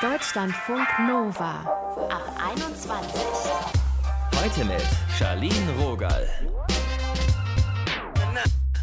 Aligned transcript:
Deutschlandfunk 0.00 0.86
Nova 1.06 1.60
ab 2.10 2.40
21. 2.52 3.22
Heute 4.36 4.64
mit 4.64 4.86
Charlene 5.18 5.72
Rogal. 5.80 6.26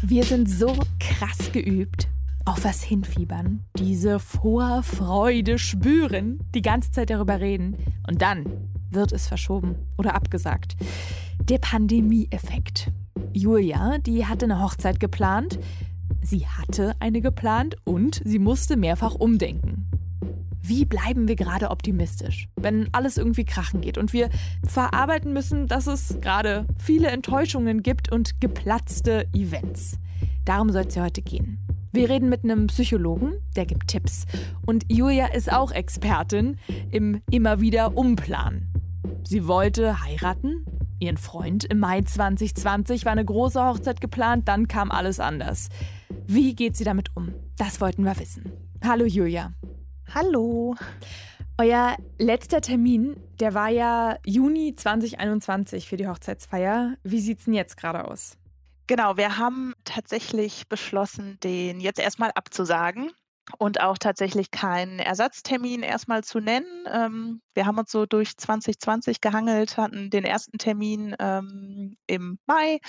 Wir 0.02 0.24
sind 0.24 0.48
so 0.48 0.76
krass 1.00 1.50
geübt 1.52 2.08
auf 2.46 2.64
was 2.64 2.82
hinfiebern, 2.82 3.64
diese 3.76 4.20
Vorfreude 4.20 5.58
spüren, 5.58 6.38
die 6.54 6.62
ganze 6.62 6.92
Zeit 6.92 7.10
darüber 7.10 7.40
reden 7.40 7.76
und 8.06 8.22
dann 8.22 8.46
wird 8.90 9.12
es 9.12 9.26
verschoben 9.26 9.74
oder 9.98 10.14
abgesagt. 10.14 10.76
Der 11.42 11.58
Pandemie-Effekt. 11.58 12.92
Julia, 13.32 13.98
die 13.98 14.26
hatte 14.26 14.46
eine 14.46 14.62
Hochzeit 14.62 15.00
geplant, 15.00 15.58
sie 16.22 16.46
hatte 16.46 16.94
eine 17.00 17.20
geplant 17.20 17.76
und 17.84 18.22
sie 18.24 18.38
musste 18.38 18.76
mehrfach 18.76 19.16
umdenken. 19.16 19.85
Wie 20.68 20.84
bleiben 20.84 21.28
wir 21.28 21.36
gerade 21.36 21.70
optimistisch, 21.70 22.48
wenn 22.56 22.88
alles 22.90 23.18
irgendwie 23.18 23.44
krachen 23.44 23.82
geht 23.82 23.98
und 23.98 24.12
wir 24.12 24.30
verarbeiten 24.66 25.32
müssen, 25.32 25.68
dass 25.68 25.86
es 25.86 26.18
gerade 26.20 26.66
viele 26.76 27.06
Enttäuschungen 27.06 27.84
gibt 27.84 28.10
und 28.10 28.40
geplatzte 28.40 29.28
Events? 29.32 29.96
Darum 30.44 30.70
soll 30.70 30.86
es 30.88 30.96
ja 30.96 31.04
heute 31.04 31.22
gehen. 31.22 31.58
Wir 31.92 32.10
reden 32.10 32.28
mit 32.28 32.42
einem 32.42 32.66
Psychologen, 32.66 33.34
der 33.54 33.64
gibt 33.64 33.86
Tipps. 33.86 34.24
Und 34.66 34.84
Julia 34.90 35.26
ist 35.26 35.52
auch 35.52 35.70
Expertin 35.70 36.56
im 36.90 37.22
immer 37.30 37.60
wieder 37.60 37.96
Umplanen. 37.96 38.72
Sie 39.22 39.46
wollte 39.46 40.02
heiraten, 40.02 40.66
ihren 40.98 41.16
Freund. 41.16 41.62
Im 41.64 41.78
Mai 41.78 42.02
2020 42.02 43.04
war 43.04 43.12
eine 43.12 43.24
große 43.24 43.64
Hochzeit 43.64 44.00
geplant, 44.00 44.48
dann 44.48 44.66
kam 44.66 44.90
alles 44.90 45.20
anders. 45.20 45.68
Wie 46.26 46.56
geht 46.56 46.76
sie 46.76 46.84
damit 46.84 47.10
um? 47.14 47.32
Das 47.56 47.80
wollten 47.80 48.02
wir 48.02 48.18
wissen. 48.18 48.50
Hallo 48.82 49.04
Julia. 49.04 49.52
Hallo. 50.14 50.76
Euer 51.58 51.96
letzter 52.18 52.60
Termin, 52.60 53.16
der 53.40 53.54
war 53.54 53.68
ja 53.68 54.18
Juni 54.24 54.74
2021 54.74 55.88
für 55.88 55.96
die 55.96 56.06
Hochzeitsfeier. 56.06 56.94
Wie 57.02 57.20
sieht's 57.20 57.46
denn 57.46 57.54
jetzt 57.54 57.76
gerade 57.76 58.06
aus? 58.06 58.38
Genau, 58.86 59.16
wir 59.16 59.36
haben 59.36 59.74
tatsächlich 59.84 60.68
beschlossen, 60.68 61.38
den 61.42 61.80
jetzt 61.80 61.98
erstmal 61.98 62.30
abzusagen 62.30 63.10
und 63.58 63.80
auch 63.80 63.98
tatsächlich 63.98 64.50
keinen 64.50 64.98
Ersatztermin 64.98 65.82
erstmal 65.82 66.24
zu 66.24 66.40
nennen. 66.40 66.86
Ähm, 66.92 67.40
wir 67.54 67.66
haben 67.66 67.78
uns 67.78 67.90
so 67.90 68.06
durch 68.06 68.36
2020 68.36 69.20
gehangelt, 69.20 69.76
hatten 69.76 70.10
den 70.10 70.24
ersten 70.24 70.58
Termin 70.58 71.14
ähm, 71.18 71.96
im 72.06 72.38
Mai, 72.46 72.80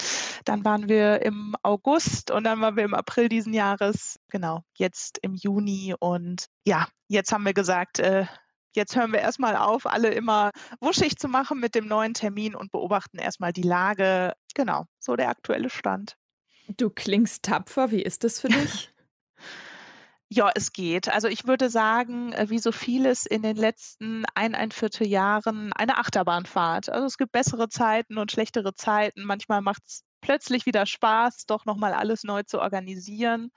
dann 0.46 0.66
waren 0.66 0.90
wir 0.90 1.22
im 1.22 1.56
August 1.64 2.32
und 2.32 2.44
dann 2.44 2.62
waren 2.62 2.76
wir 2.76 2.84
im 2.84 2.94
April 2.94 3.30
diesen 3.30 3.54
Jahres, 3.54 4.20
genau, 4.30 4.64
jetzt 4.76 5.20
im 5.22 5.36
Juni 5.36 5.94
und 6.00 6.48
ja, 6.66 6.88
jetzt 7.08 7.32
haben 7.32 7.46
wir 7.46 7.54
gesagt, 7.54 8.00
äh, 8.00 8.26
jetzt 8.76 8.96
hören 8.96 9.12
wir 9.12 9.20
erstmal 9.20 9.56
auf, 9.56 9.86
alle 9.86 10.10
immer 10.10 10.52
wuschig 10.80 11.18
zu 11.18 11.28
machen 11.28 11.60
mit 11.60 11.76
dem 11.76 11.88
neuen 11.88 12.14
Termin 12.14 12.56
und 12.56 12.72
beobachten 12.72 13.18
erstmal 13.18 13.54
die 13.54 13.64
Lage. 13.64 14.34
Genau, 14.54 14.86
so 15.00 15.16
der 15.16 15.30
aktuelle 15.30 15.70
Stand. 15.70 16.16
Du 16.78 16.90
klingst 16.90 17.44
tapfer, 17.44 17.92
wie 17.92 18.02
ist 18.02 18.24
das 18.24 18.40
für 18.40 18.50
dich? 18.50 18.94
Ja, 20.30 20.52
es 20.56 20.74
geht. 20.74 21.08
Also 21.08 21.30
ich 21.30 21.48
würde 21.48 21.70
sagen, 21.70 22.34
äh, 22.34 22.50
wie 22.50 22.60
so 22.60 22.74
vieles 22.74 23.26
in 23.26 23.44
den 23.44 23.56
letzten 23.56 24.26
ein, 24.36 24.56
ein 24.56 24.72
Viertel 24.72 25.08
Jahren 25.08 25.72
eine 25.74 25.98
Achterbahnfahrt. 25.98 26.90
Also 26.90 27.06
es 27.06 27.18
gibt 27.18 27.32
bessere 27.32 27.70
Zeiten 27.70 28.18
und 28.18 28.32
schlechtere 28.32 28.74
Zeiten. 28.76 29.24
Manchmal 29.24 29.62
macht 29.62 29.84
es 29.86 30.04
plötzlich 30.20 30.66
wieder 30.66 30.86
Spaß, 30.86 31.46
doch 31.46 31.64
nochmal 31.66 31.94
alles 31.94 32.24
neu 32.24 32.44
zu 32.44 32.60
organisieren. 32.60 33.52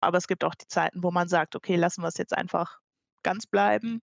Aber 0.00 0.18
es 0.18 0.26
gibt 0.26 0.42
auch 0.42 0.56
die 0.56 0.66
Zeiten, 0.66 1.04
wo 1.04 1.12
man 1.12 1.28
sagt, 1.28 1.54
okay, 1.54 1.76
lassen 1.76 2.02
wir 2.02 2.08
es 2.08 2.18
jetzt 2.18 2.36
einfach 2.36 2.80
ganz 3.22 3.46
bleiben. 3.46 4.02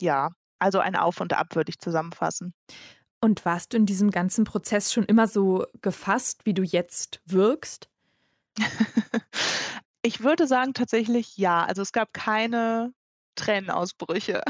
Ja, 0.00 0.30
also 0.58 0.78
ein 0.78 0.96
Auf 0.96 1.20
und 1.20 1.34
Ab 1.34 1.56
würde 1.56 1.70
ich 1.70 1.78
zusammenfassen. 1.78 2.54
Und 3.20 3.44
warst 3.44 3.74
du 3.74 3.76
in 3.76 3.84
diesem 3.84 4.10
ganzen 4.10 4.44
Prozess 4.44 4.92
schon 4.92 5.04
immer 5.04 5.26
so 5.28 5.66
gefasst, 5.82 6.46
wie 6.46 6.54
du 6.54 6.62
jetzt 6.62 7.20
wirkst? 7.26 7.90
Ich 10.02 10.22
würde 10.22 10.46
sagen 10.46 10.74
tatsächlich 10.74 11.36
ja. 11.36 11.64
Also 11.64 11.82
es 11.82 11.92
gab 11.92 12.12
keine 12.12 12.92
Tränenausbrüche. 13.34 14.42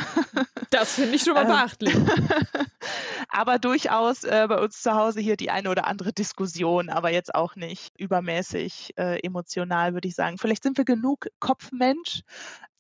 Das 0.71 0.95
finde 0.95 1.17
ich 1.17 1.23
schon 1.23 1.35
mal 1.35 1.43
ähm, 1.45 1.49
beachtlich. 1.49 1.95
aber 3.29 3.59
durchaus 3.59 4.25
äh, 4.25 4.47
bei 4.49 4.59
uns 4.59 4.83
zu 4.83 4.95
Hause 4.95 5.21
hier 5.21 5.37
die 5.37 5.51
eine 5.51 5.71
oder 5.71 5.87
andere 5.87 6.13
Diskussion, 6.13 6.89
aber 6.89 7.11
jetzt 7.11 7.35
auch 7.35 7.57
nicht 7.57 7.99
übermäßig 7.99 8.93
äh, 8.97 9.21
emotional, 9.25 9.95
würde 9.95 10.09
ich 10.09 10.15
sagen. 10.15 10.39
Vielleicht 10.39 10.63
sind 10.63 10.79
wir 10.79 10.85
genug 10.85 11.29
Kopfmensch, 11.39 12.23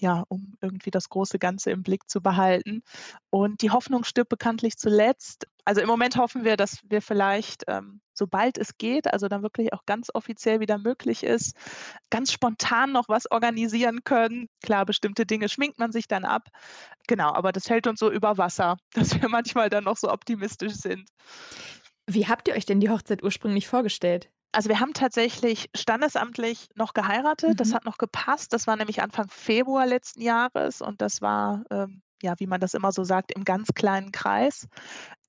ja, 0.00 0.24
um 0.28 0.54
irgendwie 0.60 0.90
das 0.90 1.08
große 1.08 1.38
Ganze 1.38 1.70
im 1.70 1.82
Blick 1.82 2.08
zu 2.08 2.20
behalten. 2.20 2.82
Und 3.30 3.62
die 3.62 3.70
Hoffnung 3.70 4.04
stirbt 4.04 4.30
bekanntlich 4.30 4.76
zuletzt. 4.76 5.46
Also 5.64 5.80
im 5.80 5.88
Moment 5.88 6.16
hoffen 6.16 6.44
wir, 6.44 6.56
dass 6.56 6.78
wir 6.88 7.02
vielleicht, 7.02 7.64
ähm, 7.68 8.00
sobald 8.20 8.58
es 8.58 8.76
geht, 8.76 9.12
also 9.12 9.28
dann 9.28 9.42
wirklich 9.42 9.72
auch 9.72 9.86
ganz 9.86 10.10
offiziell 10.12 10.60
wieder 10.60 10.76
möglich 10.76 11.24
ist, 11.24 11.56
ganz 12.10 12.30
spontan 12.30 12.92
noch 12.92 13.08
was 13.08 13.30
organisieren 13.30 14.04
können. 14.04 14.48
Klar, 14.62 14.84
bestimmte 14.84 15.24
Dinge 15.24 15.48
schminkt 15.48 15.78
man 15.78 15.90
sich 15.90 16.06
dann 16.06 16.26
ab. 16.26 16.48
Genau, 17.08 17.32
aber 17.32 17.50
das 17.50 17.70
hält 17.70 17.86
uns 17.86 17.98
so 17.98 18.12
über 18.12 18.36
Wasser, 18.36 18.76
dass 18.92 19.20
wir 19.20 19.28
manchmal 19.30 19.70
dann 19.70 19.84
noch 19.84 19.96
so 19.96 20.12
optimistisch 20.12 20.74
sind. 20.74 21.08
Wie 22.06 22.28
habt 22.28 22.46
ihr 22.46 22.54
euch 22.54 22.66
denn 22.66 22.80
die 22.80 22.90
Hochzeit 22.90 23.22
ursprünglich 23.22 23.66
vorgestellt? 23.66 24.30
Also 24.52 24.68
wir 24.68 24.80
haben 24.80 24.92
tatsächlich 24.92 25.70
standesamtlich 25.74 26.68
noch 26.74 26.92
geheiratet. 26.92 27.50
Mhm. 27.50 27.56
Das 27.56 27.72
hat 27.72 27.86
noch 27.86 27.98
gepasst. 27.98 28.52
Das 28.52 28.66
war 28.66 28.76
nämlich 28.76 29.00
Anfang 29.00 29.28
Februar 29.30 29.86
letzten 29.86 30.20
Jahres 30.20 30.82
und 30.82 31.00
das 31.00 31.22
war 31.22 31.64
ähm, 31.70 32.02
ja, 32.22 32.34
wie 32.38 32.46
man 32.46 32.60
das 32.60 32.74
immer 32.74 32.92
so 32.92 33.04
sagt, 33.04 33.32
im 33.32 33.44
ganz 33.44 33.68
kleinen 33.74 34.12
Kreis. 34.12 34.68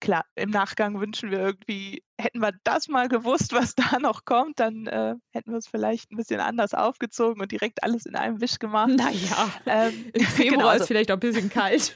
Klar, 0.01 0.25
im 0.33 0.49
Nachgang 0.49 0.99
wünschen 0.99 1.29
wir 1.29 1.37
irgendwie, 1.37 2.03
hätten 2.19 2.39
wir 2.39 2.53
das 2.63 2.87
mal 2.87 3.07
gewusst, 3.07 3.53
was 3.53 3.75
da 3.75 3.99
noch 3.99 4.25
kommt, 4.25 4.59
dann 4.59 4.87
äh, 4.87 5.15
hätten 5.29 5.51
wir 5.51 5.59
es 5.59 5.67
vielleicht 5.67 6.11
ein 6.11 6.17
bisschen 6.17 6.41
anders 6.41 6.73
aufgezogen 6.73 7.41
und 7.41 7.51
direkt 7.51 7.83
alles 7.83 8.05
in 8.07 8.15
einem 8.15 8.41
Wisch 8.41 8.57
gemacht. 8.57 8.89
Naja, 8.89 9.49
ähm, 9.67 10.09
im 10.13 10.25
Februar 10.25 10.57
genau, 10.57 10.67
also, 10.67 10.83
ist 10.83 10.87
vielleicht 10.87 11.11
auch 11.11 11.17
ein 11.17 11.21
bisschen 11.21 11.49
kalt. 11.49 11.93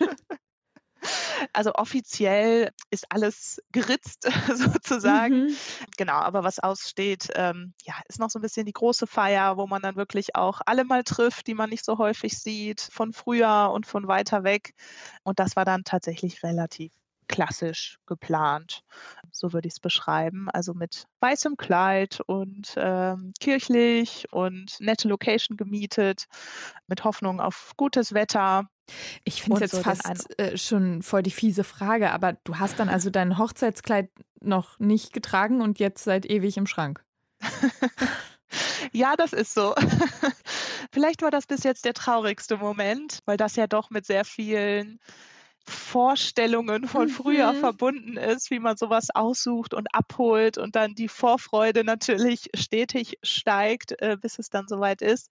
Also 1.53 1.73
offiziell 1.75 2.71
ist 2.89 3.05
alles 3.09 3.61
geritzt 3.71 4.27
sozusagen. 4.55 5.47
Mhm. 5.47 5.57
Genau, 5.97 6.13
aber 6.13 6.44
was 6.44 6.57
aussteht, 6.57 7.29
ähm, 7.35 7.73
ja, 7.83 7.94
ist 8.07 8.19
noch 8.19 8.31
so 8.31 8.39
ein 8.39 8.41
bisschen 8.41 8.65
die 8.65 8.73
große 8.73 9.05
Feier, 9.05 9.57
wo 9.57 9.67
man 9.67 9.83
dann 9.83 9.95
wirklich 9.95 10.35
auch 10.35 10.61
alle 10.65 10.83
mal 10.83 11.03
trifft, 11.03 11.45
die 11.45 11.53
man 11.53 11.69
nicht 11.69 11.85
so 11.85 11.99
häufig 11.99 12.39
sieht, 12.39 12.81
von 12.81 13.13
früher 13.13 13.69
und 13.71 13.85
von 13.85 14.07
weiter 14.07 14.44
weg. 14.44 14.73
Und 15.23 15.39
das 15.39 15.55
war 15.55 15.65
dann 15.65 15.83
tatsächlich 15.83 16.41
relativ 16.41 16.91
klassisch 17.28 18.00
geplant. 18.06 18.84
So 19.31 19.53
würde 19.53 19.68
ich 19.68 19.74
es 19.74 19.80
beschreiben. 19.80 20.50
Also 20.50 20.74
mit 20.74 21.06
weißem 21.19 21.58
Kleid 21.58 22.22
und 22.28 22.74
ähm, 22.78 23.34
kirchlich 23.40 24.28
und 24.31 24.80
nette 24.80 25.08
Location 25.08 25.58
gemietet, 25.58 26.25
mit 26.88 27.03
Hoffnung 27.03 27.40
auf 27.40 27.74
gutes 27.78 28.13
Wetter. 28.13 28.69
Ich 29.24 29.41
finde 29.41 29.66
es 29.66 29.72
jetzt 29.72 29.75
so 29.75 29.81
fast 29.81 30.40
äh, 30.40 30.58
schon 30.58 31.02
voll 31.02 31.24
die 31.24 31.31
fiese 31.31 31.63
Frage, 31.63 32.12
aber 32.12 32.34
du 32.44 32.59
hast 32.59 32.80
dann 32.80 32.90
also 32.90 33.09
dein 33.09 33.38
Hochzeitskleid 33.38 34.09
noch 34.42 34.80
nicht 34.80 35.13
getragen 35.13 35.62
und 35.62 35.80
jetzt 35.80 36.03
seit 36.03 36.25
ewig 36.25 36.57
im 36.57 36.68
Schrank. 36.68 37.03
ja, 38.92 39.16
das 39.16 39.34
ist 39.34 39.53
so. 39.53 39.74
Vielleicht 40.92 41.22
war 41.22 41.31
das 41.31 41.47
bis 41.47 41.63
jetzt 41.63 41.86
der 41.86 41.94
traurigste 41.94 42.57
Moment, 42.57 43.19
weil 43.25 43.38
das 43.38 43.56
ja 43.56 43.68
doch 43.68 43.90
mit 43.90 44.06
sehr 44.06 44.24
vielen 44.24 45.00
Vorstellungen 45.67 46.87
von 46.87 47.09
früher 47.09 47.53
mhm. 47.53 47.57
verbunden 47.57 48.17
ist, 48.17 48.51
wie 48.51 48.59
man 48.59 48.77
sowas 48.77 49.07
aussucht 49.13 49.73
und 49.73 49.87
abholt 49.93 50.57
und 50.57 50.75
dann 50.75 50.93
die 50.93 51.07
Vorfreude 51.07 51.83
natürlich 51.83 52.49
stetig 52.53 53.17
steigt, 53.23 53.99
äh, 54.01 54.17
bis 54.19 54.37
es 54.39 54.49
dann 54.49 54.67
soweit 54.67 55.01
ist. 55.01 55.29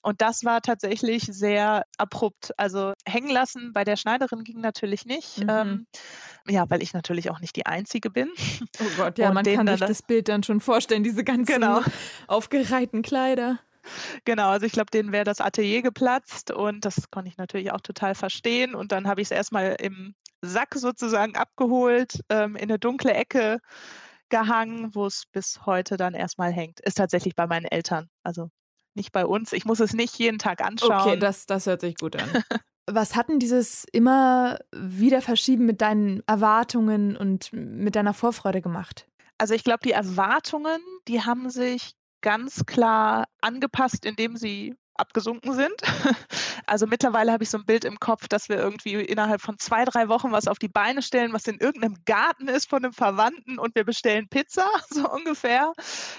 Und 0.00 0.20
das 0.20 0.44
war 0.44 0.62
tatsächlich 0.62 1.24
sehr 1.24 1.84
abrupt. 1.98 2.52
Also 2.58 2.92
hängen 3.04 3.30
lassen 3.30 3.72
bei 3.72 3.84
der 3.84 3.96
Schneiderin 3.96 4.44
ging 4.44 4.60
natürlich 4.60 5.04
nicht. 5.04 5.40
Mhm. 5.40 5.48
Ähm, 5.48 5.86
ja, 6.48 6.68
weil 6.68 6.82
ich 6.82 6.92
natürlich 6.92 7.30
auch 7.30 7.40
nicht 7.40 7.56
die 7.56 7.66
Einzige 7.66 8.10
bin. 8.10 8.30
Oh 8.80 8.84
Gott, 8.96 9.18
ja, 9.18 9.28
und 9.28 9.34
man 9.34 9.44
kann 9.44 9.66
sich 9.66 9.80
das 9.80 10.02
Bild 10.02 10.28
dann 10.28 10.42
schon 10.42 10.60
vorstellen, 10.60 11.02
diese 11.04 11.24
ganzen 11.24 11.54
genau. 11.54 11.82
aufgereihten 12.26 13.02
Kleider. 13.02 13.58
Genau, 14.24 14.48
also 14.48 14.66
ich 14.66 14.72
glaube, 14.72 14.90
denen 14.90 15.12
wäre 15.12 15.24
das 15.24 15.40
Atelier 15.40 15.82
geplatzt 15.82 16.50
und 16.50 16.84
das 16.84 17.10
konnte 17.10 17.28
ich 17.28 17.36
natürlich 17.36 17.72
auch 17.72 17.80
total 17.80 18.14
verstehen. 18.14 18.74
Und 18.74 18.92
dann 18.92 19.06
habe 19.06 19.20
ich 19.20 19.26
es 19.26 19.30
erstmal 19.30 19.76
im 19.80 20.14
Sack 20.42 20.74
sozusagen 20.74 21.36
abgeholt, 21.36 22.20
ähm, 22.28 22.56
in 22.56 22.64
eine 22.64 22.78
dunkle 22.78 23.12
Ecke 23.14 23.60
gehangen, 24.28 24.94
wo 24.94 25.06
es 25.06 25.24
bis 25.30 25.66
heute 25.66 25.96
dann 25.96 26.14
erstmal 26.14 26.52
hängt. 26.52 26.80
Ist 26.80 26.96
tatsächlich 26.96 27.34
bei 27.34 27.46
meinen 27.46 27.66
Eltern, 27.66 28.08
also 28.22 28.50
nicht 28.94 29.12
bei 29.12 29.24
uns. 29.24 29.52
Ich 29.52 29.64
muss 29.64 29.80
es 29.80 29.92
nicht 29.92 30.18
jeden 30.18 30.38
Tag 30.38 30.62
anschauen. 30.62 31.00
Okay, 31.00 31.18
das, 31.18 31.46
das 31.46 31.66
hört 31.66 31.80
sich 31.80 31.96
gut 31.96 32.16
an. 32.16 32.28
Was 32.90 33.14
hat 33.14 33.28
denn 33.28 33.38
dieses 33.38 33.84
immer 33.92 34.58
wieder 34.74 35.22
Verschieben 35.22 35.66
mit 35.66 35.80
deinen 35.80 36.22
Erwartungen 36.26 37.16
und 37.16 37.52
mit 37.52 37.94
deiner 37.94 38.12
Vorfreude 38.12 38.60
gemacht? 38.60 39.06
Also 39.38 39.54
ich 39.54 39.64
glaube, 39.64 39.80
die 39.84 39.92
Erwartungen, 39.92 40.80
die 41.08 41.22
haben 41.22 41.48
sich 41.48 41.94
ganz 42.22 42.64
klar 42.64 43.26
angepasst, 43.40 44.06
indem 44.06 44.36
sie 44.36 44.74
abgesunken 44.94 45.54
sind. 45.54 45.74
Also 46.64 46.86
mittlerweile 46.86 47.32
habe 47.32 47.42
ich 47.42 47.50
so 47.50 47.58
ein 47.58 47.66
Bild 47.66 47.84
im 47.84 47.98
Kopf, 47.98 48.28
dass 48.28 48.48
wir 48.48 48.56
irgendwie 48.56 48.94
innerhalb 48.94 49.40
von 49.40 49.58
zwei, 49.58 49.84
drei 49.84 50.08
Wochen 50.08 50.30
was 50.30 50.46
auf 50.46 50.58
die 50.58 50.68
Beine 50.68 51.02
stellen, 51.02 51.32
was 51.32 51.46
in 51.48 51.58
irgendeinem 51.58 51.96
Garten 52.06 52.46
ist 52.46 52.70
von 52.70 52.84
einem 52.84 52.94
Verwandten 52.94 53.58
und 53.58 53.74
wir 53.74 53.84
bestellen 53.84 54.28
Pizza, 54.28 54.64
so 54.88 55.10
ungefähr. 55.10 55.72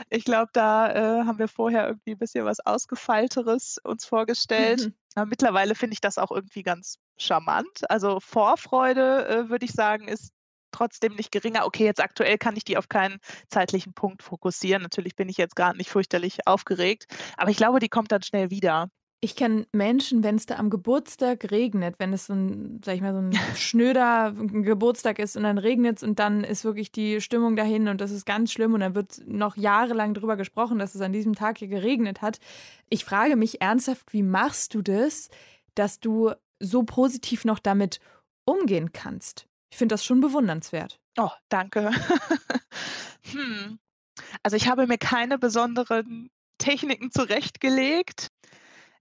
Ich 0.09 0.25
glaube, 0.25 0.49
da 0.53 0.91
äh, 0.91 1.25
haben 1.25 1.39
wir 1.39 1.47
vorher 1.47 1.87
irgendwie 1.87 2.11
ein 2.11 2.17
bisschen 2.17 2.45
was 2.45 2.59
Ausgefeilteres 2.59 3.79
uns 3.83 4.05
vorgestellt. 4.05 4.87
Mhm. 4.87 4.93
Aber 5.15 5.25
mittlerweile 5.27 5.75
finde 5.75 5.93
ich 5.93 6.01
das 6.01 6.17
auch 6.17 6.29
irgendwie 6.29 6.61
ganz 6.61 6.99
charmant. 7.17 7.89
Also 7.89 8.19
Vorfreude, 8.19 9.27
äh, 9.27 9.49
würde 9.49 9.65
ich 9.65 9.71
sagen, 9.71 10.09
ist 10.09 10.33
trotzdem 10.73 11.15
nicht 11.15 11.31
geringer. 11.31 11.65
Okay, 11.65 11.85
jetzt 11.85 12.01
aktuell 12.01 12.37
kann 12.37 12.55
ich 12.55 12.65
die 12.65 12.77
auf 12.77 12.89
keinen 12.89 13.19
zeitlichen 13.49 13.93
Punkt 13.93 14.23
fokussieren. 14.23 14.83
Natürlich 14.83 15.15
bin 15.15 15.29
ich 15.29 15.37
jetzt 15.37 15.55
gerade 15.55 15.77
nicht 15.77 15.89
fürchterlich 15.89 16.45
aufgeregt, 16.47 17.05
aber 17.37 17.51
ich 17.51 17.57
glaube, 17.57 17.79
die 17.79 17.89
kommt 17.89 18.11
dann 18.11 18.23
schnell 18.23 18.49
wieder. 18.49 18.89
Ich 19.23 19.37
kenne 19.37 19.65
Menschen, 19.71 20.21
wenn 20.21 20.35
es 20.35 20.47
da 20.47 20.55
am 20.55 20.69
Geburtstag 20.69 21.49
regnet, 21.49 21.95
wenn 21.97 22.11
es 22.11 22.25
so 22.25 22.33
ein, 22.33 22.81
sag 22.83 22.95
ich 22.95 23.01
mal, 23.01 23.13
so 23.13 23.19
ein 23.19 23.31
schnöder 23.55 24.33
Geburtstag 24.33 25.17
ist 25.17 25.37
und 25.37 25.43
dann 25.43 25.57
regnet 25.57 25.95
es 25.95 26.03
und 26.03 26.19
dann 26.19 26.43
ist 26.43 26.65
wirklich 26.65 26.91
die 26.91 27.21
Stimmung 27.21 27.55
dahin 27.55 27.87
und 27.87 28.01
das 28.01 28.11
ist 28.11 28.25
ganz 28.25 28.51
schlimm 28.51 28.73
und 28.73 28.81
dann 28.81 28.95
wird 28.95 29.21
noch 29.25 29.55
jahrelang 29.55 30.13
darüber 30.13 30.35
gesprochen, 30.35 30.77
dass 30.77 30.93
es 30.93 30.99
an 30.99 31.13
diesem 31.13 31.35
Tag 31.35 31.59
hier 31.59 31.69
geregnet 31.69 32.21
hat. 32.21 32.39
Ich 32.89 33.05
frage 33.05 33.37
mich 33.37 33.61
ernsthaft, 33.61 34.11
wie 34.11 34.23
machst 34.23 34.73
du 34.73 34.81
das, 34.81 35.29
dass 35.73 36.01
du 36.01 36.31
so 36.59 36.83
positiv 36.83 37.45
noch 37.45 37.59
damit 37.59 38.01
umgehen 38.43 38.91
kannst? 38.91 39.47
Ich 39.73 39.77
finde 39.77 39.93
das 39.93 40.05
schon 40.05 40.21
bewundernswert. 40.21 40.99
Oh, 41.17 41.31
danke. 41.49 41.89
hm. 43.31 43.79
Also 44.43 44.55
ich 44.55 44.67
habe 44.67 44.85
mir 44.85 44.99
keine 44.99 45.39
besonderen 45.39 46.29
Techniken 46.59 47.09
zurechtgelegt. 47.09 48.27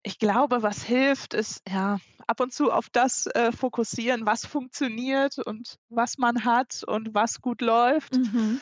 Ich 0.03 0.19
glaube, 0.19 0.63
was 0.63 0.83
hilft, 0.83 1.35
ist 1.35 1.61
ja 1.69 1.99
ab 2.27 2.41
und 2.41 2.55
zu 2.55 2.73
auf 2.73 2.89
das 2.89 3.27
äh, 3.27 3.53
fokussieren, 3.53 4.25
was 4.25 4.47
funktioniert 4.47 5.37
und 5.37 5.77
was 5.91 6.17
man 6.17 6.47
hat 6.47 6.85
und 6.87 7.15
was 7.15 7.43
gut 7.43 7.61
läuft. 7.61 8.17
Mhm. 8.17 8.59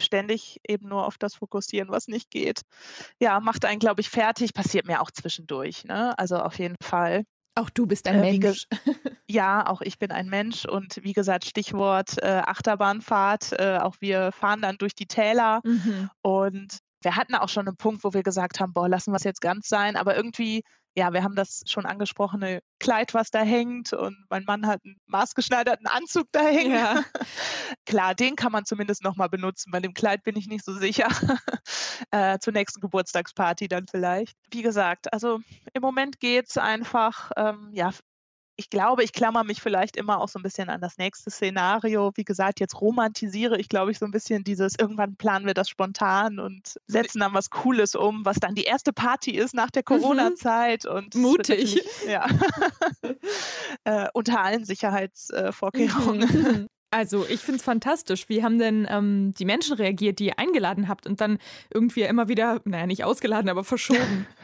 Ständig 0.00 0.58
eben 0.66 0.88
nur 0.88 1.06
auf 1.06 1.16
das 1.16 1.36
fokussieren, 1.36 1.90
was 1.90 2.08
nicht 2.08 2.28
geht. 2.32 2.62
Ja, 3.20 3.38
macht 3.38 3.64
einen, 3.64 3.78
glaube 3.78 4.00
ich, 4.00 4.10
fertig. 4.10 4.52
Passiert 4.52 4.88
mir 4.88 5.00
auch 5.00 5.12
zwischendurch. 5.12 5.84
Ne? 5.84 6.18
Also 6.18 6.38
auf 6.38 6.58
jeden 6.58 6.74
Fall. 6.82 7.22
Auch 7.54 7.70
du 7.70 7.86
bist 7.86 8.08
ein 8.08 8.16
äh, 8.16 8.32
Mensch. 8.32 8.66
Ja, 9.32 9.66
auch 9.66 9.80
ich 9.80 9.98
bin 9.98 10.12
ein 10.12 10.28
Mensch 10.28 10.66
und 10.66 11.02
wie 11.02 11.14
gesagt, 11.14 11.46
Stichwort 11.46 12.22
äh, 12.22 12.42
Achterbahnfahrt. 12.44 13.52
Äh, 13.58 13.78
auch 13.78 13.96
wir 14.00 14.30
fahren 14.32 14.60
dann 14.60 14.76
durch 14.76 14.94
die 14.94 15.06
Täler 15.06 15.60
mhm. 15.64 16.10
und 16.20 16.78
wir 17.00 17.16
hatten 17.16 17.34
auch 17.34 17.48
schon 17.48 17.66
einen 17.66 17.78
Punkt, 17.78 18.04
wo 18.04 18.12
wir 18.12 18.22
gesagt 18.22 18.60
haben, 18.60 18.74
boah, 18.74 18.90
lassen 18.90 19.10
wir 19.10 19.16
es 19.16 19.24
jetzt 19.24 19.40
ganz 19.40 19.68
sein, 19.68 19.96
aber 19.96 20.14
irgendwie 20.16 20.62
ja, 20.94 21.12
wir 21.12 21.22
haben 21.22 21.34
das 21.34 21.62
schon 21.66 21.86
angesprochene 21.86 22.60
Kleid, 22.78 23.14
was 23.14 23.30
da 23.30 23.40
hängt 23.40 23.92
und 23.92 24.26
mein 24.28 24.44
Mann 24.44 24.66
hat 24.66 24.80
einen 24.84 25.00
maßgeschneiderten 25.06 25.86
Anzug 25.86 26.26
da 26.32 26.42
hängen. 26.42 26.74
Ja. 26.74 27.02
Klar, 27.86 28.14
den 28.14 28.36
kann 28.36 28.52
man 28.52 28.66
zumindest 28.66 29.02
nochmal 29.02 29.30
benutzen. 29.30 29.70
Bei 29.70 29.80
dem 29.80 29.94
Kleid 29.94 30.22
bin 30.22 30.36
ich 30.36 30.48
nicht 30.48 30.64
so 30.64 30.74
sicher. 30.74 31.08
äh, 32.10 32.38
zur 32.40 32.52
nächsten 32.52 32.80
Geburtstagsparty 32.80 33.68
dann 33.68 33.86
vielleicht. 33.90 34.36
Wie 34.50 34.62
gesagt, 34.62 35.12
also 35.12 35.40
im 35.72 35.80
Moment 35.80 36.20
geht 36.20 36.48
es 36.48 36.58
einfach, 36.58 37.30
ähm, 37.36 37.70
ja, 37.72 37.90
ich 38.56 38.70
glaube, 38.70 39.02
ich 39.02 39.12
klammer 39.12 39.44
mich 39.44 39.60
vielleicht 39.60 39.96
immer 39.96 40.20
auch 40.20 40.28
so 40.28 40.38
ein 40.38 40.42
bisschen 40.42 40.68
an 40.68 40.80
das 40.80 40.98
nächste 40.98 41.30
Szenario. 41.30 42.12
Wie 42.14 42.24
gesagt, 42.24 42.60
jetzt 42.60 42.80
romantisiere 42.80 43.58
ich, 43.58 43.68
glaube 43.68 43.90
ich, 43.90 43.98
so 43.98 44.04
ein 44.04 44.10
bisschen 44.10 44.44
dieses, 44.44 44.74
irgendwann 44.78 45.16
planen 45.16 45.46
wir 45.46 45.54
das 45.54 45.68
spontan 45.68 46.38
und 46.38 46.78
setzen 46.86 47.20
dann 47.20 47.34
was 47.34 47.50
Cooles 47.50 47.94
um, 47.94 48.24
was 48.24 48.36
dann 48.36 48.54
die 48.54 48.64
erste 48.64 48.92
Party 48.92 49.32
ist 49.32 49.54
nach 49.54 49.70
der 49.70 49.82
mhm. 49.82 50.00
Corona-Zeit. 50.00 50.86
Und 50.86 51.14
Mutig. 51.14 51.82
Ja. 52.06 52.26
äh, 53.84 54.08
unter 54.12 54.42
allen 54.42 54.64
Sicherheitsvorkehrungen. 54.64 56.28
Mhm. 56.28 56.68
Also 56.94 57.24
ich 57.26 57.40
finde 57.40 57.56
es 57.56 57.62
fantastisch. 57.62 58.28
Wie 58.28 58.44
haben 58.44 58.58
denn 58.58 58.86
ähm, 58.90 59.32
die 59.38 59.46
Menschen 59.46 59.76
reagiert, 59.76 60.18
die 60.18 60.26
ihr 60.26 60.38
eingeladen 60.38 60.88
habt 60.88 61.06
und 61.06 61.22
dann 61.22 61.38
irgendwie 61.72 62.02
immer 62.02 62.28
wieder, 62.28 62.60
naja, 62.64 62.86
nicht 62.86 63.02
ausgeladen, 63.02 63.48
aber 63.48 63.64
verschoben? 63.64 64.26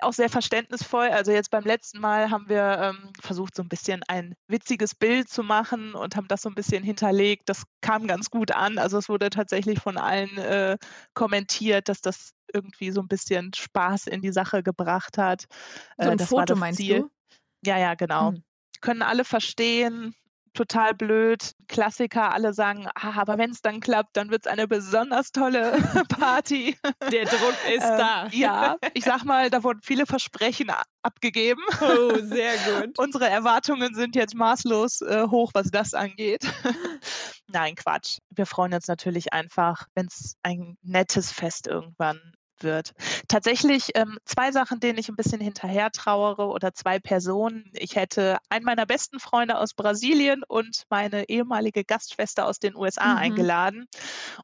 Auch 0.00 0.12
sehr 0.12 0.28
verständnisvoll. 0.28 1.08
Also 1.08 1.32
jetzt 1.32 1.50
beim 1.50 1.64
letzten 1.64 2.00
Mal 2.00 2.30
haben 2.30 2.48
wir 2.48 2.78
ähm, 2.80 3.12
versucht, 3.20 3.54
so 3.54 3.62
ein 3.62 3.68
bisschen 3.68 4.02
ein 4.08 4.34
witziges 4.48 4.94
Bild 4.94 5.28
zu 5.28 5.42
machen 5.42 5.94
und 5.94 6.16
haben 6.16 6.28
das 6.28 6.42
so 6.42 6.48
ein 6.48 6.54
bisschen 6.54 6.82
hinterlegt. 6.82 7.48
Das 7.48 7.64
kam 7.80 8.06
ganz 8.06 8.30
gut 8.30 8.52
an. 8.52 8.78
Also 8.78 8.98
es 8.98 9.08
wurde 9.08 9.30
tatsächlich 9.30 9.80
von 9.80 9.96
allen 9.96 10.36
äh, 10.38 10.78
kommentiert, 11.14 11.88
dass 11.88 12.00
das 12.00 12.32
irgendwie 12.52 12.90
so 12.90 13.00
ein 13.00 13.08
bisschen 13.08 13.52
Spaß 13.54 14.06
in 14.06 14.22
die 14.22 14.32
Sache 14.32 14.62
gebracht 14.62 15.18
hat. 15.18 15.44
So 15.98 16.10
ein 16.10 16.18
äh, 16.18 16.26
Foto 16.26 16.56
meinst 16.56 16.78
Ziel. 16.78 17.00
du? 17.00 17.10
Ja, 17.64 17.78
ja, 17.78 17.94
genau. 17.94 18.32
Hm 18.32 18.42
können 18.80 19.02
alle 19.02 19.24
verstehen 19.24 20.14
total 20.58 20.94
blöd. 20.94 21.52
Klassiker, 21.68 22.32
alle 22.32 22.52
sagen, 22.52 22.88
ah, 22.94 23.12
aber 23.16 23.38
wenn 23.38 23.50
es 23.50 23.62
dann 23.62 23.80
klappt, 23.80 24.16
dann 24.16 24.30
wird 24.30 24.46
es 24.46 24.52
eine 24.52 24.66
besonders 24.66 25.30
tolle 25.30 25.72
Party. 26.08 26.76
Der 27.12 27.26
Druck 27.26 27.56
ist 27.72 27.84
ähm, 27.84 27.98
da. 27.98 28.28
Ja, 28.32 28.76
ich 28.94 29.04
sag 29.04 29.24
mal, 29.24 29.50
da 29.50 29.62
wurden 29.62 29.80
viele 29.82 30.06
Versprechen 30.06 30.72
abgegeben. 31.02 31.62
Oh, 31.80 32.16
sehr 32.22 32.54
gut. 32.58 32.98
Unsere 32.98 33.28
Erwartungen 33.28 33.94
sind 33.94 34.16
jetzt 34.16 34.34
maßlos 34.34 35.02
äh, 35.02 35.28
hoch, 35.30 35.52
was 35.54 35.70
das 35.70 35.94
angeht. 35.94 36.44
Nein, 37.46 37.76
Quatsch. 37.76 38.18
Wir 38.30 38.46
freuen 38.46 38.74
uns 38.74 38.88
natürlich 38.88 39.32
einfach, 39.32 39.86
wenn 39.94 40.06
es 40.06 40.36
ein 40.42 40.76
nettes 40.82 41.30
Fest 41.30 41.68
irgendwann 41.68 42.20
wird. 42.62 42.92
Tatsächlich 43.28 43.90
ähm, 43.94 44.18
zwei 44.24 44.52
Sachen, 44.52 44.80
denen 44.80 44.98
ich 44.98 45.08
ein 45.08 45.16
bisschen 45.16 45.40
hinterher 45.40 45.90
trauere 45.90 46.48
oder 46.48 46.74
zwei 46.74 46.98
Personen. 46.98 47.70
Ich 47.72 47.96
hätte 47.96 48.38
einen 48.48 48.64
meiner 48.64 48.86
besten 48.86 49.20
Freunde 49.20 49.58
aus 49.58 49.74
Brasilien 49.74 50.42
und 50.46 50.84
meine 50.90 51.28
ehemalige 51.28 51.84
Gastschwester 51.84 52.46
aus 52.46 52.58
den 52.58 52.76
USA 52.76 53.12
mhm. 53.12 53.18
eingeladen. 53.18 53.86